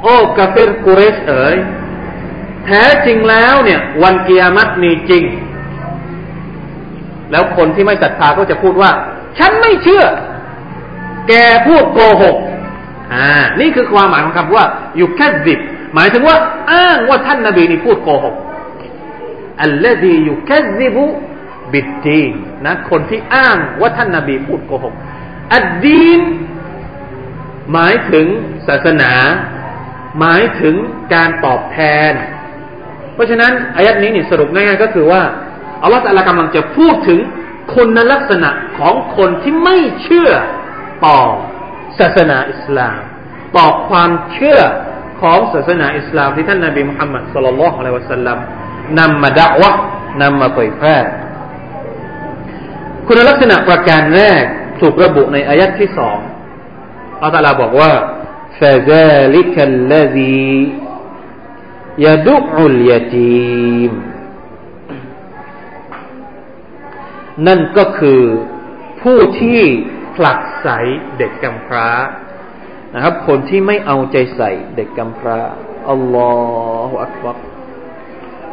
[0.01, 1.57] โอ้กาเฟรกุเรชเอ๋ย
[2.65, 5.23] แท้จริงแล้วเนี่ย วันกิยามัตมีจริง
[7.31, 8.91] แล้วคนที่ไม่ศรัทธาก็จะพูดว่า
[9.39, 10.03] ฉันไม่เชื่อ
[11.27, 11.33] แก
[11.67, 12.37] พูดโกหก
[13.13, 13.27] อ่า
[13.59, 14.65] นี่คือความหมายของคำว่า
[14.97, 15.59] อยู่แค่ดิบ
[15.93, 16.37] หมายถึงว่า
[16.71, 18.35] อ้างว่าท่านนาบีนี่พูดโกหก
[19.61, 21.05] อัลลอฮียุคัซิบุ
[21.73, 22.31] บิดดีน
[22.65, 24.93] นะคนที่อ้างว่าท่านนาบีพูดโกหก
[25.53, 26.21] อัดดีน
[27.71, 28.25] หมายถึง
[28.67, 29.11] ศาสนา
[30.19, 30.75] หมายถึง
[31.13, 31.77] การตอบแท
[32.11, 32.13] น
[33.13, 35.21] เพราะฉะนั้นอายัดนี้เนี่ยสรุปง่ายๆก็คือว่า
[35.83, 37.19] อัลลอฮฺตะลากำลังจะพูดถึง
[37.75, 40.31] คุณลักษณะของคนที่ไม่เชื่อ
[41.05, 41.19] ต่อ
[41.99, 42.99] ศาสนาอิสลาม
[43.57, 44.59] ต่อความเชื่อ
[45.21, 48.37] ของศาสนาอิสลามที่ท่านนาบีมุฮัมมัดสุลลัลลอฮุอะลัยวะสัลลัม
[48.99, 49.71] นำมาด่าวะ
[50.21, 50.97] นำมาเผยแพร่
[53.07, 54.43] คุณลักษณะประการแรก
[54.81, 56.17] ถูกระบุในอายัดที่สอง
[57.23, 57.91] อัลลอฮฺบอกว่า
[58.60, 60.48] فذلك الذي
[62.06, 63.92] يدع اليتيم
[67.46, 68.22] นั่นก็คือ
[69.02, 69.60] ผู้ที่
[70.16, 70.68] ผลักใส
[71.18, 71.88] เด็กกำพร้า
[72.94, 75.38] นะครับ คนที่ไม่เอาใจใส่เด็กกำพร้า
[75.90, 76.32] อัลลอ
[76.88, 77.36] ฮฺอักบัร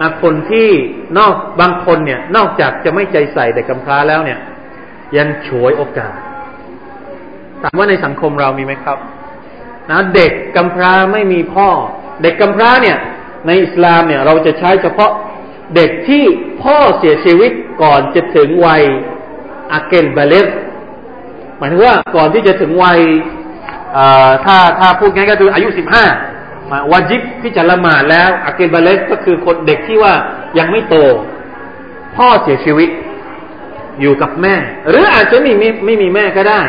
[0.02, 0.70] นะคนที่
[1.18, 4.40] นอกบางคนเนี่ย นอกจากจะไม่ใจใส่เด็กกำพร้าแล้วเนี่ย
[5.18, 6.18] ยังฉวยโอกาส
[7.62, 8.98] ถามว่าในสังคมเรามีไหมครับ
[9.91, 11.69] นะเด็กกำพร้าไม่มีพ่อ
[12.23, 12.99] เด็กกำพร้าเนี่ย
[13.47, 15.13] ในอิสลามเนี่ยเราจะใช้เฉพาะ
[15.77, 16.25] เด็กที่
[16.63, 18.83] พ่อเสียชีวิตก่อนจะถึงวัย
[19.73, 20.47] อาเกลบาเลส
[21.59, 23.01] หมายถึงว่าก่อนที่จะถึงวัย
[24.45, 26.05] ถ้าถ้าพูดง่ายก็คืออายุสิบห้า
[26.93, 30.15] วาจิบที่จะละหมาดแล้วอาเกลบาเลสก็คือคนเด็กที่ว่า
[30.59, 30.97] ยังไม่โต
[32.17, 32.91] พ่อเสียชีวิต
[34.01, 34.55] อยู่กับแม่
[34.89, 36.63] หรืออาจจะไม่มีไม่มีแม่ก็ได้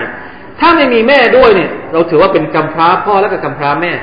[0.59, 3.93] ถ้าไม่มีแม่ด้วยเนี่ย เราถือว่าเป็นกำพร้าพ่อและก็กำพร้าแม่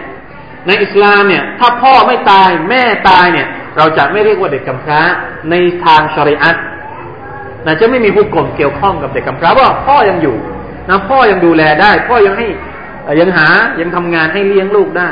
[0.66, 5.00] ในอิสลามเนี่ย ถ้าพ่อไม่ตายแม่ตายเนี่ย เราจะไม่เรียกว่าเด็กกำพร้า
[5.50, 6.56] ในทางชริอัต
[7.66, 10.36] นะจะไม่มีผู้กลมเกี่ยวข้องกับเด็กกำพร้าว่าพ่อยังอยู่
[10.90, 12.46] นะพ่อยังดูแลได้ พ่อยังให้
[13.20, 13.48] ยังหา
[13.80, 15.10] ยังทำงานให้เลี้ยงลูกได้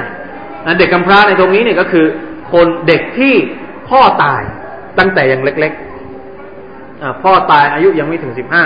[0.67, 2.07] นะเด็กกำพร้าในตรงนี้เนี่ยก็คือ
[2.53, 3.35] คนเด็กที่
[3.91, 4.43] พ่อตาย
[4.99, 8.65] ตั้งแต่ยังเล็กๆพ่อตายอายุยังไม่ถึงสิบห้า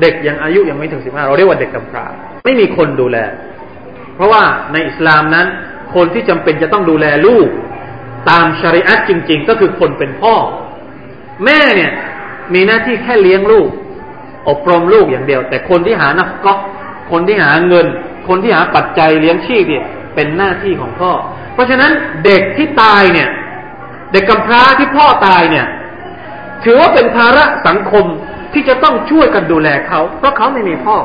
[0.00, 2.04] เด็กยังอายุยังไม่ถึงสิบห้าเราเรียกว่าเด็กกำพร้า
[2.44, 3.18] ไม่มีคนดูแล
[4.14, 5.46] เพราะว่าในอิสลามนั้น
[5.94, 7.48] คนที่จำเป็นจะต้องดูแลลูก
[8.30, 10.34] ตามชริอะจริง ๆ ก็คือคนเป็นพ่อ
[11.44, 11.92] แม่เนี่ย
[12.54, 13.68] มีหน้าที่แค่เลี้ยงลูก
[14.48, 16.54] อบรมลูกอย่างเดียว แต่คนที่หานักก็
[17.10, 17.86] คนที่หาเงิน
[18.28, 19.84] คนที่หาปัจจัยเลี้ยงชีพเนี่ย
[20.14, 21.12] เป็นหน้าที่ของพ่อ
[21.54, 21.92] เพราะฉะนั้น
[22.24, 23.28] เด็กที่ตายเนี่ย
[24.12, 25.66] เด็กกำพร้าที่พ่อตายเนี่ย
[26.64, 28.06] ถือว่าเป็นภาระสังคม
[28.52, 30.96] ที่จะต้องช่วยกันดูแลเขา เพราะเขาไม่มีพ่อ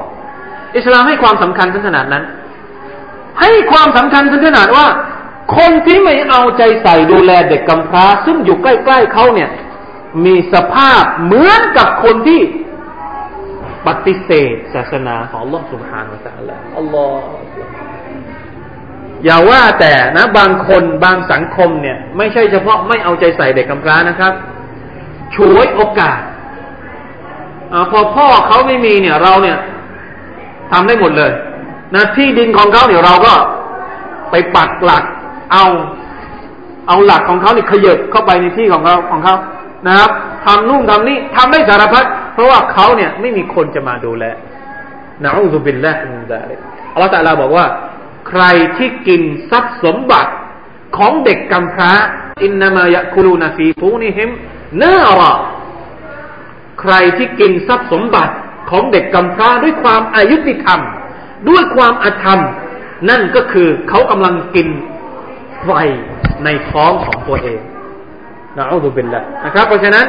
[0.75, 2.23] อิสลามให้ความสำคัญถึงขนาดนั้น
[3.41, 4.88] ให้ความสำคัญถึงขนาดว่า
[5.58, 9.49] คนที่ไม่เอาใจใส่ดูแลเด็กกำพร้า ซึ่งอยู่ใกล้ ๆเขาเนี่ย
[10.25, 12.41] มีสภาพเหมือนกับคนที่
[13.88, 17.25] ปฏิเสธศาสนาของอัลลอฮ์สุบฮานาสัลลอฮ์อัลลอฮ์
[19.25, 24.34] อย่าว่าแต่นะบางคนบางสังคมเนี่ย ไม่ใช่เฉพาะไม่เอาใจใส่เด็กกำพร้านะครับ
[25.36, 26.19] ฉวยโอกาส
[27.73, 29.58] อพอพ่อเขาไม่มีเนี่ย เราเนี่ย
[30.71, 31.32] ทำได้หมดเลย
[31.95, 33.34] นะที่ดินของเขาเนี่ยเราก็
[34.32, 35.04] ไปปักหลัก
[35.54, 35.65] เอา
[36.88, 39.36] เอาหลักของเขาเนี่ยขยบเข้าไปในที่ของเขาของเขา
[39.88, 40.10] นะครับ
[40.45, 44.25] ทำนู่นทำนี่ทำได้สารพัดเพราะว่าเขาเนี่ยไม่มีคนจะมาดูแล
[45.23, 46.56] นะอูซุบิลละมินซาลิ
[46.93, 47.65] อัลลอฮฺตะลาบอกว่า
[48.30, 48.43] ใคร
[48.78, 50.32] ที่กินทรัพย์สมบัติ
[50.97, 51.91] ของเด็กกำพร้า
[52.43, 54.29] إنما يأكلون في بطونهم
[54.79, 55.21] نارا
[56.86, 58.34] ใครที่กินทรัพย์สมบัติ
[58.69, 60.80] ของเด็กกำพร้าด้วยความอยุติธรรม
[61.50, 62.39] ด้วยความอธรรม
[63.10, 64.67] นั่นก็คือเขากำลังกิน
[65.63, 65.69] ไฟ
[66.43, 67.60] ในท้องของตัวเอง
[68.58, 70.06] نعوذ بالله นะครับ เพราะฉะนั้น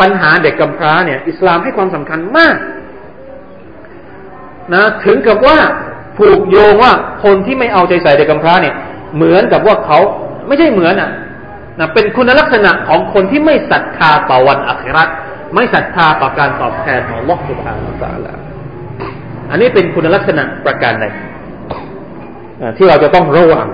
[0.00, 2.56] ปัญหาเด็กกำพร้าเนี่ยอิสลามให้ความสำคัญมาก
[4.74, 5.58] นะถึงกับว่า
[6.18, 6.92] ผูกโยงว่า
[7.24, 8.74] คนที่ไม่เอาใจใส่เด็กกำพร้าเนี่ย
[9.14, 9.98] เหมือนกับว่าเขา
[10.46, 11.10] ไม่ใช่เหมือนอะ
[11.78, 15.04] นะเป็นคุณลักษณะของคนที่ไม่ศรัทธาต่อวันอัครา
[15.54, 18.36] ไม่ศรัทธาต่อการตอบแทนของลอสุภาอัลลอฮ
[19.50, 21.14] อันนี้เป็นคุณลักษณะประการหนึ่ง
[22.76, 23.68] ที่เราจะต้องระวัง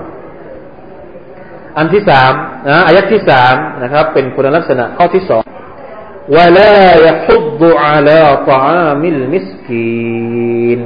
[1.77, 2.33] อันที่สาม
[2.67, 5.43] นะอายัดที่สามนะครับ เป็นคุณลักษณะข้อที่สอง
[6.35, 10.81] วะลายหุดอาลาตามิลมิสกีน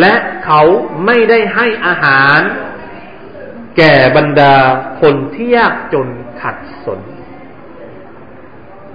[0.00, 0.62] และเขา
[1.06, 2.40] ไม่ได้ให้อาหาร
[3.76, 4.54] แก่บรรดา
[5.00, 6.08] คนที่ยากจน
[6.42, 7.00] ขัดสน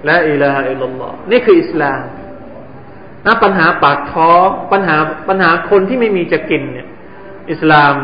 [0.08, 2.02] ละอิลาฮะอิลลัลลอฮ์นี่คืออิสลาม
[3.26, 4.96] นะปัญหาปากท้องปัญหา
[5.28, 6.88] ปัญหาคนที่ไม่มีจะกินเนี่ย
[7.52, 7.94] อิสลาม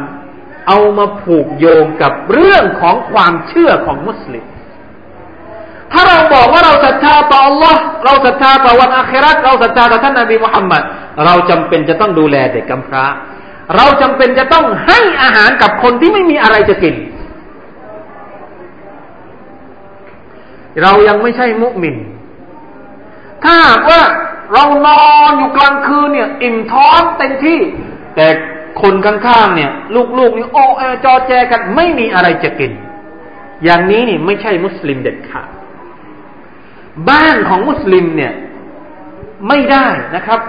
[0.69, 4.45] เอามาผูกโยงกับเรื่องของความเชื่อของมุสลิม
[5.93, 10.83] ถ้าเราบอกว่าเราศรัทธาต่อ Allah เราศรัทธาต่อวันอาคราเราศรัทธาต่อท่านนบีมุฮัมมัด
[11.25, 13.05] เราจำเป็นจะต้องดูแลเด็กกำพร้า
[13.77, 16.95] เราจำเป็นจะต้องให้อาหารกับคนที่ไม่มีอะไรจะกิน
[20.83, 21.96] เรายังไม่ใช่มุมิน
[23.44, 23.56] ถ้า
[23.90, 24.02] ว่า
[24.52, 27.59] เรานอนอยู่กลางคืนเนี่ย อิ่มท้องเต็มที่
[28.16, 28.26] แต่
[28.83, 29.70] คนข้างๆเนี่ย
[30.18, 32.72] ลูกๆนี่โอ้เอจอแจกันไม่มีอะไรจะกิน
[33.64, 35.48] อย่างนี้นี่ไม่ใช่มุสลิมเด็ดขาด
[37.11, 38.33] บ้านของมุสลิมเนี่ย
[39.48, 40.40] ไม่ได้นะครับ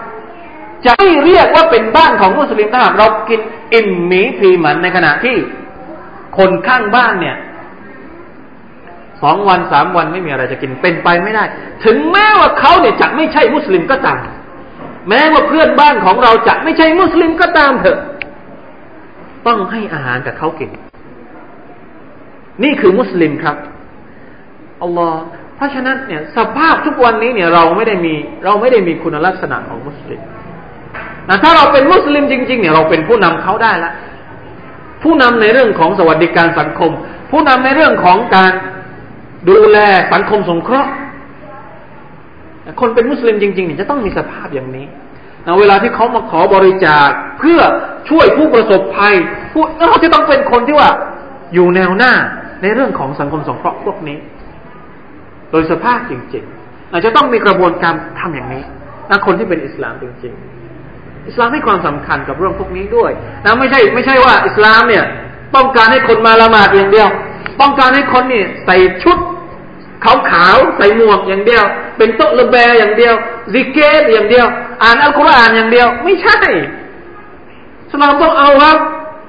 [0.86, 3.39] จะไม่เรียกว่าเป็นบ้านของมุสลิมถ้าหากเรากิน
[3.73, 5.36] อิ่มหมีพีมันในขณะที่
[6.38, 7.36] คนข้างบ้านเนี่ย
[9.23, 11.43] สองวันสามวันไม่มีอะไรจะกินเป็นไปไม่ได้
[11.86, 14.19] ถึงแม้ว่าเขาเนี่ยจะไม่ใช่มุสลิมก็ตาม
[15.10, 17.97] แม้ว่าเพื่อนบ้านของเราจะไม่ใช่มุสลิมก็ตามเถอะ
[19.47, 20.69] ต้องให้อาหารกับเขากิน
[22.63, 23.57] นี่คือมุสลิมครับ
[24.81, 25.21] อัลลอฮ์
[25.55, 30.21] เพราะฉะนั้นเนี่ยสภาพทุกวันนี้เนี่ยเราไม่ได้มีเราไม่ได้มีคุณลักษณะของมุสลิม
[31.29, 33.91] นะถ้าเราเป็นมุสลิมจริง ๆ เนี่ยเราเป็นผู้นำเขาได้ละ
[35.03, 36.91] ผู้นำในเรื่องของสวัสดิการสังคม
[37.31, 38.51] ผู้นำในเรื่องของการ
[39.47, 39.77] ดูแล
[40.13, 40.91] สังคมสงเคราะห์
[42.82, 44.86] คนเป็นมุสลิมจริงๆเนี่ยจะต้องมีสภาพอย่างนี้
[45.45, 47.60] นะเวลาที่เขามาขอบริจาคเพื่อ
[48.10, 49.15] ช่วยผู้ประสบภัย
[49.54, 50.89] ผู้เราจะต้องเป็นคนที่ว่า
[51.54, 52.13] อยู่แนวหน้า
[52.62, 54.17] ในเรื่องของสังคมสงเคราะห์พวกนี้
[55.51, 58.63] โดยสภาพจริงๆอาจจะต้องมีกระบวนการทำอย่างนี้
[59.10, 60.34] นะคนที่เป็นอิสลามจริง
[60.80, 63.12] ๆ อิสลามให้ความสำคัญกับเรื่องพวกนี้ด้วย
[63.45, 65.04] นะไม่ใช่ไม่ใช่ว่าอิสลามเนี่ย
[65.56, 67.10] ต้องการให้คนมาละหมาดอย่างเดียว
[67.62, 69.17] ต้องการให้คนนี่ใส่ชุด
[70.04, 71.64] ขาวขาวใส่หมวกอย่างเดียว
[71.98, 73.14] เป็นโต๊ะระแบอย่างเดียว
[73.54, 74.46] ซิกเกตอย่างเดียว
[74.84, 76.38] อ่านอัลกุรอานอย่างเดียว ไม่ใช่
[77.92, 78.78] สลามต้องเอาครับ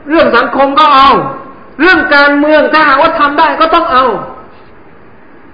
[0.09, 1.11] เรื่องสังคมก็เอา
[1.81, 4.05] เรื่องการเมืองถ้าหากว่าทำได้ก็ต้องเอา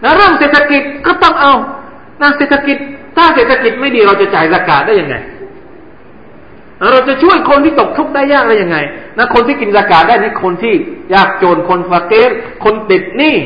[0.03, 1.55] นะเรื่องเศรษฐกิจก็ต้องเอา
[2.21, 2.77] นะเศรษฐกิจ
[3.17, 5.17] ถ้าเศรษฐกิจไม่ดีเราจะจ่ายสกาดได้ยังไง
[6.93, 8.79] เราจะช่วยคนที่ตกทุกข์ได้ยากได้ยังไง
[9.19, 10.75] นะคนที่กินสกาดได้นี่คนที่
[11.15, 12.33] ยากจนคนฟาเกร
[12.65, 13.37] คนติดหนี้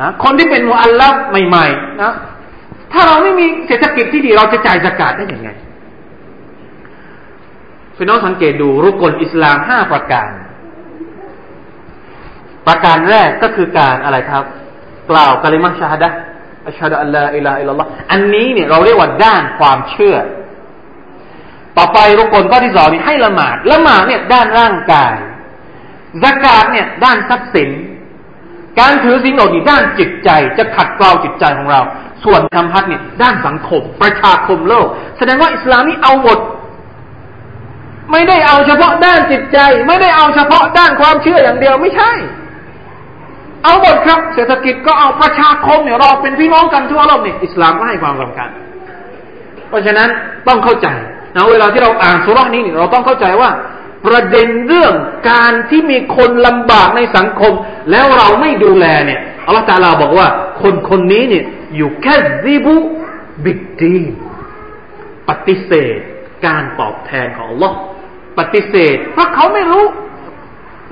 [0.00, 1.14] นะคนที่เป็นมุอัลลัฟ
[1.48, 2.12] ใหม่ๆนะ
[2.92, 5.50] ถ้าเราไม่มีเศรษฐกิจที่ดีเราจะจ่ายสกาดได้ยังไง
[7.96, 10.30] พี่น้องสังเกตดูรุกลอิสลามห้าประการ
[12.66, 14.44] ประการแรกก็คือการอะไรครับ
[15.10, 16.08] กล่าวกะลิมัชาฮดะ
[16.68, 17.82] อัชฮะดะอัลลอฮฺอิลาอิลลัล
[18.12, 20.16] อันนี้เนี่ยเราเรียกว่าด้านความเชื่อ
[21.78, 25.16] ต่อไปรุกลข้อที่สองนี่ให้ละหมาดละหมาดเนี่ยด้านร่างกาย
[26.22, 27.70] สกาดเนี่ยด้านทรัพย์สิน
[28.78, 31.80] การถือสินอดนี่ด้านจิตใจจะขัดเกลาจิตใจของเรา
[32.24, 34.86] ส่วนคำพัดเนี่ยด้านสังคม ประชาคมโลก
[35.18, 36.38] แสดงว่าอิสลามนี่เอาหมด
[38.12, 42.10] ไม่ได้เอาเฉพาะด้านจิตใจ ไม่ได้เอาเฉพาะด้านความเชื่ออย่างเดียวไม่ใช่
[43.64, 48.48] เอาหมดครับ เศรษฐกิจก็เอาประชาคมเนี่ยเราเป็นพี่น้องกันทั่วโลกเนี่ยอิสลามก็ให้ความสำคัญ
[49.68, 50.08] เพราะฉะนั้น
[50.48, 50.88] ต้องเข้าใจ
[51.36, 53.50] นะเวลาที่เราอ่านสุรานี้เนี่ยเราต้องเข้าใจว่า
[54.06, 54.94] ประเด็นเรื่อง
[55.30, 57.52] การที่มีคนลำบากในสังคม
[57.90, 60.26] แล้วเราไม่ดูแลเนี่ยอัลลอฮฺตาลาบอกว่า
[60.62, 61.44] คนคนนี้เนี่ย
[61.76, 62.76] อยู่แค่ซิบุ
[63.44, 63.98] บิกดี
[65.28, 65.98] ปฏิเสธ
[66.46, 67.76] การตอบแทนของอัลลอฮ์
[68.38, 69.84] ปฏิเสธ เพราะเขาไม่รู้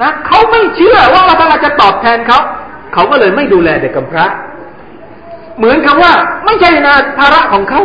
[0.02, 2.40] นะเขาไม่เชื่อว่าอัลลอฮฺจะตอบแทนเขา
[2.94, 4.26] เขาก็เลยไม่ดูแลเด็กกำพร้า
[5.58, 6.12] เหมือนคำว่า
[6.46, 7.80] ไม่ใช่นาภาระของเขา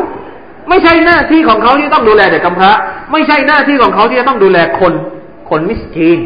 [0.70, 2.72] ไม่ใช่หน้าที่ของเขาที่ต้องดูแลเด็กกำพร้า
[3.12, 4.94] ไม่ใช่หน้าที่ของเขาที่จะต้องดูแลคน
[5.54, 6.20] คนมิสกีน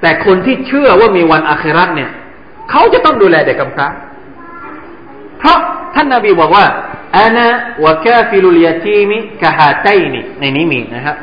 [0.00, 2.10] แต่คนที่เชื่อว่ามีวันอาคราตเนี่ย
[2.70, 3.86] เขาจะต้องดูแลเด็กกำพร้า
[5.38, 5.58] เพราะ
[5.94, 6.64] ท่านนาบีบอกว่า
[7.16, 11.16] أنا وكافل اليتيم كهاتين ในนี้มีนะครับ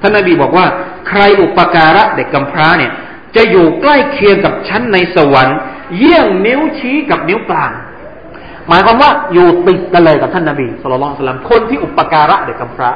[0.00, 0.66] ท่านนาบีบอกว่า
[1.08, 2.92] ใครอุปการะเด็กกำพร้าเนี่ย
[3.36, 5.58] จะอยู่ใกล้เคียงกับฉันในสวรรค์
[5.96, 7.72] เยี่ยงนิ้วชี้กับนิ้วกลาง
[8.68, 12.90] หมายความว่าอยู่ติดกันเลยกับท่านนาบี صلى الله عليه وسلم คนที่อุปการะเด็กกำพร้า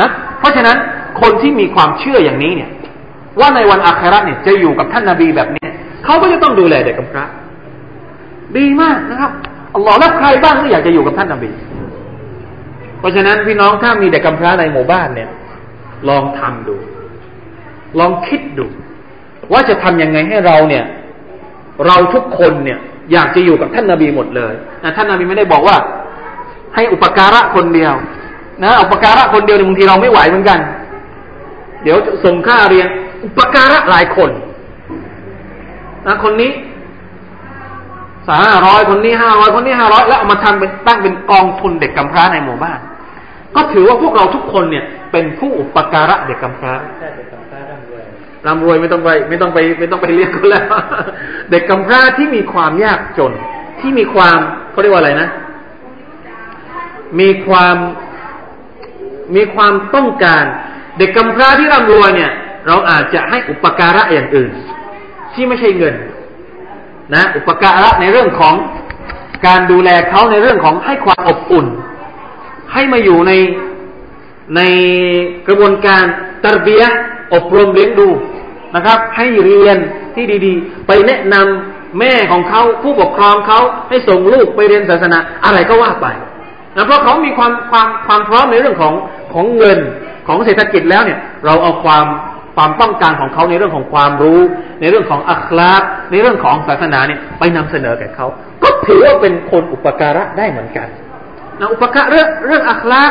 [0.00, 0.76] นะเพราะฉะนั้น
[1.20, 2.70] คนที่มีความเชื่ออย่างนี้เนี่ย
[3.40, 5.66] ว่าในวันอาคราเนี่ยจะอยู่กับท่านนาบีแบบนี้
[6.04, 7.24] เขาก็จะต้องดูแลเด็กกำพร้า
[8.56, 9.32] ดีมากนะครับ
[9.74, 11.50] อัลลอฮ์แล้วใครบ้างที่อยากจะอยู่กับท่านนาบี
[12.98, 15.28] เพราะฉะนั้นพี่น้องถ้ามีเด็กกำพร้าในหมู่บ้านเนี่ย
[16.08, 16.76] ลองทำดู
[17.98, 18.66] ลองคิดดู
[19.52, 20.84] ว่าจะทำยังไงให้เราเนี่ย
[21.86, 22.78] เราทุกคนเนี่ย
[23.12, 25.76] อยากจะอยู่กับท่านนาบีหมดเลยนะท่านนาบีไม่ได้บอกว่า
[26.74, 27.94] ให้อุปการะคนเดียว
[28.62, 30.58] นะอุปการะคนเดียวบางทีเราไม่ไหวเหมือนกัน
[31.82, 32.86] เดี๋ยวส่งค่าเรียน
[33.24, 34.30] อุปการะหลายคน
[36.06, 36.52] นะคนนี้
[38.28, 42.78] สามร้อยคนนี้ห้าร้อยคนนี้ห้าร้อยแล้วเอามาทำเป็นตั้งเป็นกองทุนเด็กกำพร้าในหมู่บ้าน
[43.54, 48.04] ก็ถือว่าพวกเราทุกคนเนี่ยเป็นผู้อุปการะเด็กกำพร้าแค่เด็กกำพร้าร่ำรวย
[48.46, 50.64] ร่ำรวยไม่ต้องไปไม่ต้องไปไม่ต้องไปเรียกเขาแล้ว
[51.50, 53.32] เด็กกำพร้าที่มีความยากจน
[53.80, 54.38] ที่มีความ
[54.70, 55.28] เขาเรียกว่าอะไรนะ
[57.20, 57.76] มีความ
[59.36, 60.44] มีความต้องการ
[60.98, 62.32] เด็กกำพร้าที่ร่ำรวยเนี่ย
[62.66, 64.50] เราอาจจะให้อุปการะอย่างอื่น
[65.34, 65.94] ที่ไม่ใช่เงิน
[67.14, 68.54] นะ อุปการะในเรื่องของ
[69.46, 71.66] การดูแลเขาในเรื่องของให้ความอบอุ่น
[72.72, 73.32] ให้มาอยู่ใน
[74.56, 74.60] ใน
[75.46, 76.04] กระบวนการ
[76.44, 76.82] ตรเบีย
[77.34, 78.08] อบรมเลี้ยงดู
[78.74, 79.76] นะครับ ให้เรียน
[80.14, 86.06] ที่ดีๆ ไปแนะนำแม่ของเขาผู้ปกครองเขาให้ส่งลูกไปเรียนศาสนาอะไรก็ว่าไป
[86.76, 88.94] นะเพราะเขามีความความความพร้อมในเรื่องของ
[89.34, 89.78] ของเงิน
[90.26, 92.06] ของเศรษฐกิจแล้วเนี่ย เราเอาความ
[92.56, 94.40] ความต้องการของเขาในเรื่องของความรู้
[94.80, 95.72] ในเรื่องของอัคลา
[96.10, 98.26] ในเรื่องของศาสนาเนี่ยไปนำเสนอแก่เขา
[98.62, 100.88] ก็ถือว่าเป็นคนอุปการะได้เหมือนกัน
[101.60, 103.02] นะอุปการะเรื่องเรื่องอัคลา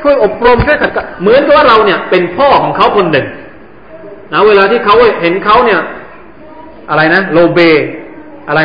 [0.00, 3.26] ช่วยอบรมช่วยสักเหมือนกับว่าเราเนี่ยเป็นพ่อของเขาคนหนึ่ง
[4.32, 5.80] นะเวลาที่เขาเห็นเขาเนี่ย
[6.90, 7.58] อะไรนะ โลเบ
[8.48, 8.60] อะไร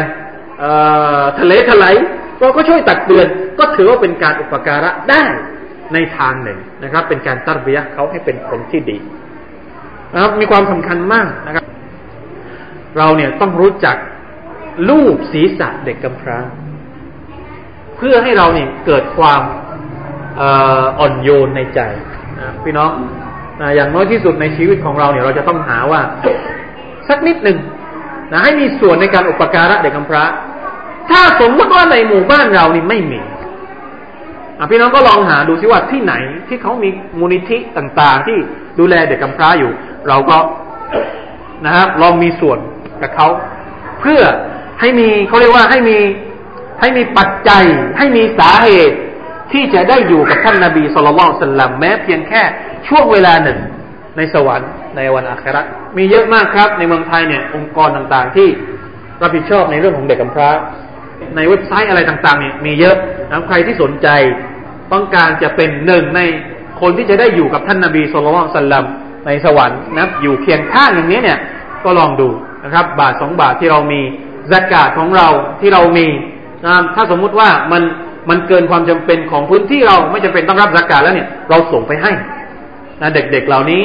[1.40, 1.96] ทะเลทลาย
[2.44, 3.28] เราก็ช่วยตักเตือน
[3.60, 5.24] ก็ถือว่าเป็นการอุปการะได้
[5.94, 8.98] ในทางหนึ่งนะครับ เป็นการตัดเบียเขาให้เป็นคนที่ดี
[10.14, 11.66] นะครับมีความสำคัญมากนะครับ
[12.98, 13.96] เราเนี่ยต้องรู้จัก
[14.90, 16.40] ลูกศีรษะเด็กกำพร้า
[17.98, 19.42] เพื่อให้เราเนี่ยเกิดความ
[21.00, 21.80] อ่อนโยนในใจ
[22.40, 22.92] นะพี่น้อง
[23.62, 26.02] นะอย่างน้อยที่สุดในชีวิตของเราเนี่ย เราจะต้องหาว่า
[27.10, 27.58] สักนิดหนึ่ง
[28.32, 30.24] นะให้มีส่วนในการอุปการะเด็กกำพร้า
[31.10, 33.22] ถ้าสมมติว่าในหมู่บ้านเรานี่ไม่มี
[34.70, 36.14] พี่น้องก็ลองหาดูซิว่าที่ไหน
[36.48, 36.90] ที่เขามี
[37.20, 38.38] มูลนิธิต่างๆ ที่
[38.80, 39.72] ดูแลเด็กกำพร้าอยู่
[40.08, 40.38] เราก็
[41.66, 42.60] นะครับลองมีส่วน
[43.02, 43.28] กับเขา
[44.02, 44.22] เพื่อ
[44.80, 45.98] ให้มีเขาเรียกว่าให้มี
[46.82, 47.64] ให้มีปัจจัย
[47.98, 48.98] ให้มีสาเหตุ
[49.52, 52.42] ที่จะได้อยู่กับท่านนาบีสุลต่านสัลลัมแม้เพียงแค่
[52.88, 53.60] ช่วงเวลาหนึ่ง
[54.18, 55.62] ในสวรรค์ในวันอาครา
[55.98, 58.48] มีเยอะมากครับ ในเมืองไทยเนี่ยองค์กรต่างๆ ที่
[59.22, 60.50] รับผิดชอบในเรื่องของเด็กกำพร้า
[61.36, 62.96] ในเว็บไซต์อะไรต่างๆเนี่ยมีเยอะ
[63.30, 64.08] นะใครที่สนใจ
[64.94, 66.22] ต้องการจะเป็นหนึ่งใน
[66.82, 68.86] คนที่จะได้อยู่กับท่านนาบีสุลต่านสัลลัม
[69.28, 71.40] ในสวรรค์นะอยู่เพียงข้างอย่างนี้เนี่ย
[71.84, 72.30] ก็ลองดู
[72.64, 74.02] นะครับ บาทสองบาทที่เรามี
[74.52, 75.28] สกาดของเรา
[75.62, 76.08] ที่เรามี
[76.66, 77.84] นะถ้าสมมุติว่ามัน
[78.30, 82.12] มันเกินความจำเป็นของพื้นที่เราไม่จำเป็นต้องรับสกาดแล้วเนี่ยเราส่งไปให้
[83.02, 83.82] นะเด็กๆเหล่านี้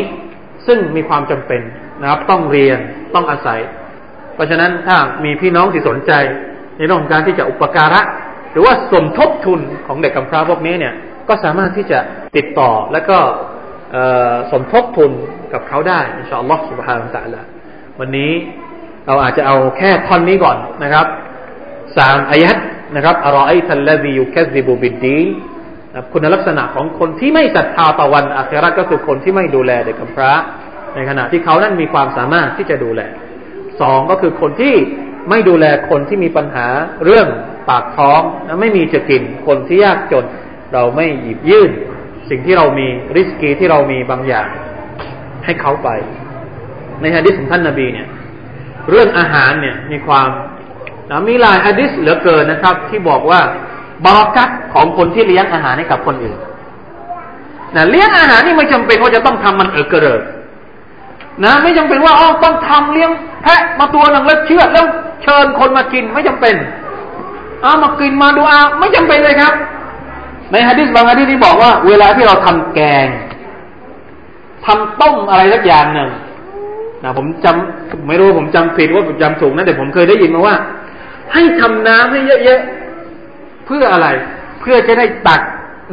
[0.66, 1.60] ซึ่งมีความจำเป็น
[2.00, 2.78] นะครับต้องเรียน
[3.14, 3.60] ต้องอาศัย
[4.34, 6.12] เพราะฉะนั้นถ้ามีพี่น้องที่สนใจ
[6.78, 8.00] ในเรื่องของการที่จะอุปการะ
[8.52, 10.94] หรือว่าสมทบทุนของเด็กกำพร้าพวกนี้เนี่ย
[11.28, 11.98] ก็สามารถที่จะ
[12.36, 13.18] ติดต่อแล้วก็
[14.52, 15.10] สมทบทุน
[15.52, 17.42] กับเขาได้อินชาอัลลอฮฺสุบฮานะตะละ
[18.00, 18.32] วันนี้
[19.06, 21.06] เราอาจจะเอาแค่ท่อนนี้ก่อนนะครับ
[21.98, 22.56] สามอายัด
[22.96, 25.20] นะครับอรอไอทัลลซียุคซิบูบิดดี
[25.94, 30.32] นคุณลักษณะของคนที่ไม่ศรัทธาต่อวันอาคราก็คือคนที่ไม่ดูแลเด็กกำพร้า
[30.94, 33.00] ในขณะที่เขานั้นมีความสามารถที่จะดูแล
[33.80, 34.74] สองก็คือคนที่
[35.28, 36.66] ไม่ดูแลคนที่มีปัญหา
[37.04, 37.28] เรื่อง
[37.68, 40.24] ปากท้องและไม่มีจะกินคนที่ยากจน
[40.72, 41.70] เราไม่หยิบยื่น
[42.30, 44.48] สิ่งที่เรามีริสกีที่เรามีบางอย่าง
[45.44, 45.88] ให้เขาไป
[47.00, 48.08] ในฮะดิษของท่านนาบีเนี่ย
[48.90, 50.28] เรื่องอาหารเนี่ยมีความ
[51.10, 53.40] นะมีหลายฮะดิษเหลือเกินนะครับ ที่บอกว่า
[54.04, 56.38] บารักัตของคนที่เลี้ยงอาหารให้กับคนอื่น
[57.74, 60.22] นะเลี้ยงอาหารนี่ไม่จำเป็นว่าจะต้องทำมันเออกระเริก
[61.44, 63.10] นะไม่จำเป็นว่าอ๋อต้องทำเลี้ยง
[63.42, 64.86] แพะมาตัวหนึ่งแล้วเชือดแล้ว
[65.22, 66.56] เชิญคนมากินไม่จำเป็น
[67.62, 69.54] เอามากินมาดูอาไม่จำเป็นเลยครับ
[70.50, 73.06] ในฮะดิษบางฮะดิษที่บอกว่า เวลาที่เราทำแกง
[74.66, 76.10] ทำต้มอะไรสักอย่างหนึ่ง
[77.02, 80.56] นะผมจำไม่รู้ผมจำผิดว่าผมจำถูกนะแต่ผมเคยได้ยินมาว่า
[81.32, 84.08] ให้ทำน้ำให้เยอะๆเพื่ออะไร
[84.60, 85.42] เพื่อจะได้ตัก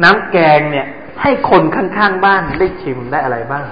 [0.02, 0.86] น้ำแกงเนี่ย
[1.22, 3.64] ให้คนข้างๆบ้านได้ชิมได้อะไรบ้าง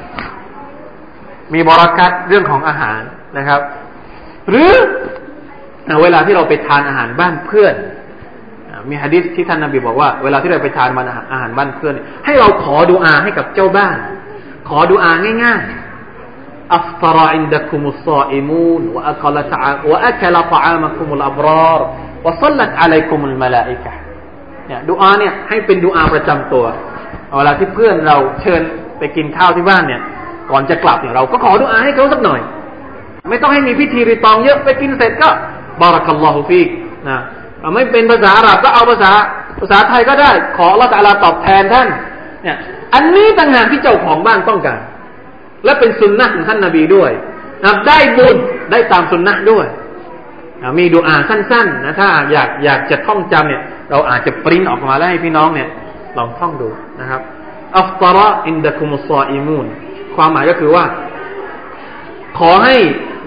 [1.52, 3.00] มีบรากัดเรื่องของอาหาร
[3.38, 3.60] นะครับ
[4.50, 4.72] หรือ
[6.02, 7.74] เวลาที่เราไปทานอาหารบ้านเพื่อน
[8.88, 13.96] มีฮะดิษที่ท่านนาบีบอกว่าเวลาที่เราไปทานมันอาหารบ้านเพื่อน ให้เราขอดูอาให้กับเจ้าบ้าน
[14.68, 15.12] ขอดูอา
[15.44, 21.80] ง่ายๆأفطر عندكم الصائمون وأكل ط وأكل طعامكم الأبرار
[22.26, 23.92] وصلت عليكم الملائكة
[24.66, 26.64] เนี่ยดูอาเนี่ยให้เป็นดูอาประจำตัว
[27.36, 28.62] เวลาที่เพื่อนเราเชิญ
[28.98, 30.00] ไปกินข้าวที่บ้านเนี่ย
[30.50, 32.40] ก่อนจะกลับเนี่ยเราก็ขอดูอาให้เขาสักหน่อย
[33.28, 35.28] ไม่ต้องให้มีพิธีรีตองเยอะไปกินเสร็จก็
[35.80, 36.68] บารักัลลอฮุฟีก
[37.08, 37.18] นะ
[37.74, 39.12] ไม่เป็นภาษาอาหรับก็เอาภาษา
[39.60, 41.88] ภาษาไทยก็ได้ ขอละตาลาตอบแทนท่าน
[42.42, 42.56] เนี่ย
[42.94, 44.80] อันนี้ต่างหากที่เจ้าของบ้านต้องการ
[45.64, 47.10] และเป็นสุนนะของท่านนาบีด้วย
[47.64, 48.36] นะได้บุญ
[48.70, 49.66] ได้ตามสุนนะด้วย
[50.78, 55.68] มีดูอาสั้นๆนะถ้าอยากอยากจะท่องจำเนี่ย เราอาจจะปริ้นออกมาแล้วให้พี่น้องเนี่ย
[56.16, 56.68] ลองท่องดู
[57.00, 57.20] นะครับ
[57.78, 59.66] อัฟตาระอินดะคุมุสซาอิมูน
[60.16, 60.84] ความหมายก็คือว่า
[62.38, 62.76] ขอให้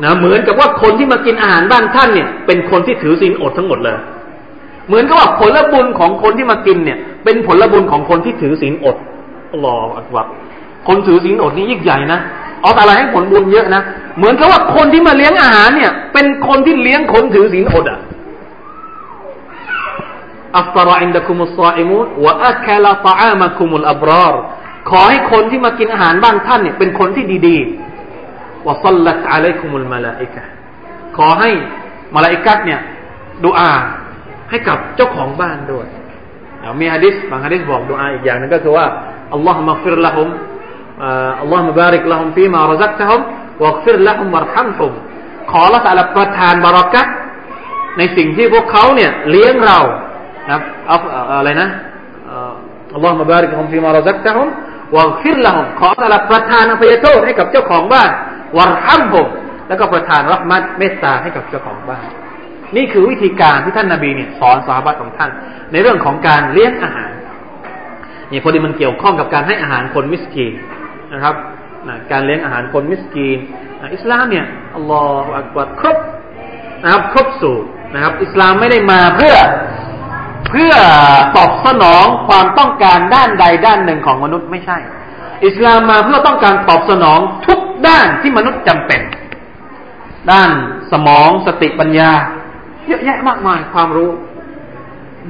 [0.04, 3.98] นะเหมือนกับว่าคนที่มากินอาหารบ้านท่านเนี่ย เป็นคนที่ถือศีลอดทั้งหมดเลย
[4.88, 8.96] เหมือนกับว่าผลบุญของคนที่มากินเนี่ย เป็นผลบุญของคนที่ถือศีลอด
[9.52, 10.26] อัลลอฮฺอักบัร
[10.88, 12.20] คนถือศีลอดนี่ยิ่งใหญ่นะ
[12.62, 13.82] เอาอะไรให้ผลบุญเยอะนะ
[14.18, 18.00] เหมือนกับว่าคนที่มาเลี้ยงอาหารเนี่ย เป็นคนที่เลี้ยงคนถือศีลอดอะ
[20.58, 24.36] أفطر عندكم الصائمون وأكل طعامكم الأبرار
[24.90, 27.87] ขอให้คนที่มากินอาหารบ้านท่านเนี่ยเป็นคนที่ดีๆ
[28.68, 30.44] وصلت عليكم الملائكة
[31.18, 31.52] ขอให้
[32.16, 32.80] มาลาอิกัตเนี่ย
[33.46, 33.72] ดูอา
[34.50, 35.88] ให้กับเจ้าของบ้านด้วย
[36.80, 38.86] มีฮะดิษบางฮะดิษบอกดูอาอีกอย่างนึงก็คือว่า
[39.34, 40.30] อัลลอฮฺมัฟิรละฮุม
[41.42, 43.22] อัลลอฮฺมบาริกละฮุมฟีมารซักตะฮุม
[43.64, 44.92] วักฟิรละฮุมวะรฮัมฮุม
[45.52, 47.08] ขอละสัลประทานบารักัต
[47.98, 49.80] ในสิ่งที่พวกเขาเนี่ยเลี้ยงเรา
[50.50, 51.02] นะครับ
[51.38, 51.70] อะไรนะ
[52.96, 54.48] อัลลอฮฺมบาริกละฮุมฟีมารซักตะฮุม
[54.98, 58.10] วักฟิรละฮุมขอสัลประทานอภัยโทษให้กับเจ้าของบ้าน
[58.56, 59.28] วรฮัมฮุม
[59.68, 62.08] แล้วก็ประทานรักมัดเมตตาให้กับเจ้าของบ้าน
[62.76, 65.32] นี่คือวิธีการที่ท่านนาบีเนี่ยสอนสาบะของท่าน
[65.72, 67.12] ในเรื่องของการเลี้ยงอาหาร
[68.32, 70.54] นี่พอดีมันเกี่ยวข้องกับการให้อาหารคนมิสกีน
[71.14, 71.36] นะครับ
[71.88, 73.40] นะการเลี้ยงอาหารคนมิสกีน
[73.82, 74.46] นะอิสลามเนี่ย
[74.76, 75.98] อัลลอฮฺอักบัรครบ
[76.84, 79.36] นะครับครบสูตรนะครับ อิสลามไม่ได้มาเพื่อ
[80.50, 80.74] เพื่อ
[81.36, 84.78] ตอบสนองความต้องการด้านใดด้านหนึ่งของมนุษย์ไม่ใช่
[85.46, 89.02] อิสลามมาเพื่อต้องการตอบสนองทุก ด้านที่มนุษย์จำเป็น
[90.32, 90.52] ด้าน
[90.92, 92.12] สมองสติปัญญา
[92.88, 94.12] เยอะแยะมากมายความรู้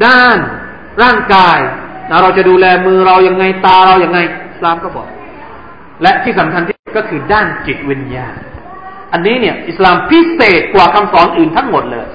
[0.05, 0.37] ด้าน
[1.03, 1.59] ร่างกาย
[2.09, 4.19] นะเราจะดูแลมือเราอยังไงตาเราอย่างไง
[4.51, 5.07] อิสลามก็บอก
[6.01, 8.35] และที่สำคัญที่ก็คือด้านจิตวิญญาณ
[9.13, 12.07] อันนี้เนี่ย อิสลามพิเศษกว่าคำสอนอื่นทั้งหมดเลย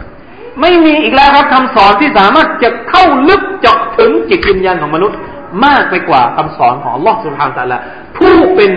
[0.60, 5.18] ไม่มีอีกแล้วครับคำสอนที่สามารถจะเข้าลึกเจาะถึงจิตวิญญาณของมนุษย์
[5.64, 7.80] มากไปกว่าคำสอนของลอสุบฮานตะละ
[8.18, 8.70] ผู้เป็น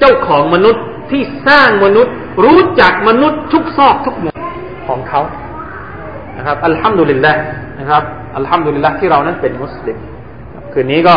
[0.00, 2.14] เจ้าของมนุษย์ที่สร้างมนุษย์
[2.44, 4.36] รู้จักมนุษย์ทุกซอกทุกมุม
[4.88, 5.20] ของเขา
[6.36, 7.32] นะครับอัลฮัมดุลิลละ
[7.78, 8.02] นะครับ
[8.36, 9.98] อัลฮัมดุลิลละที่เรานั้นเป็นมุสลิม
[10.72, 11.16] คืนนี้ก็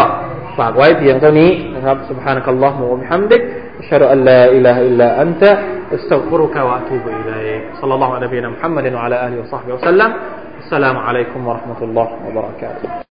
[0.57, 3.41] ฝากไว้เพียงเท่านี้นะครับ سبحانك اللهم وبحمدك
[3.81, 5.43] أشهد أن لا إله إلا أنت
[5.95, 10.09] أستغفرك وأتوب إليك صلى الله على نبينا محمد وعلى آله وصحبه وسلم
[10.63, 12.99] السلام عليكم ورحمة الله وبركاته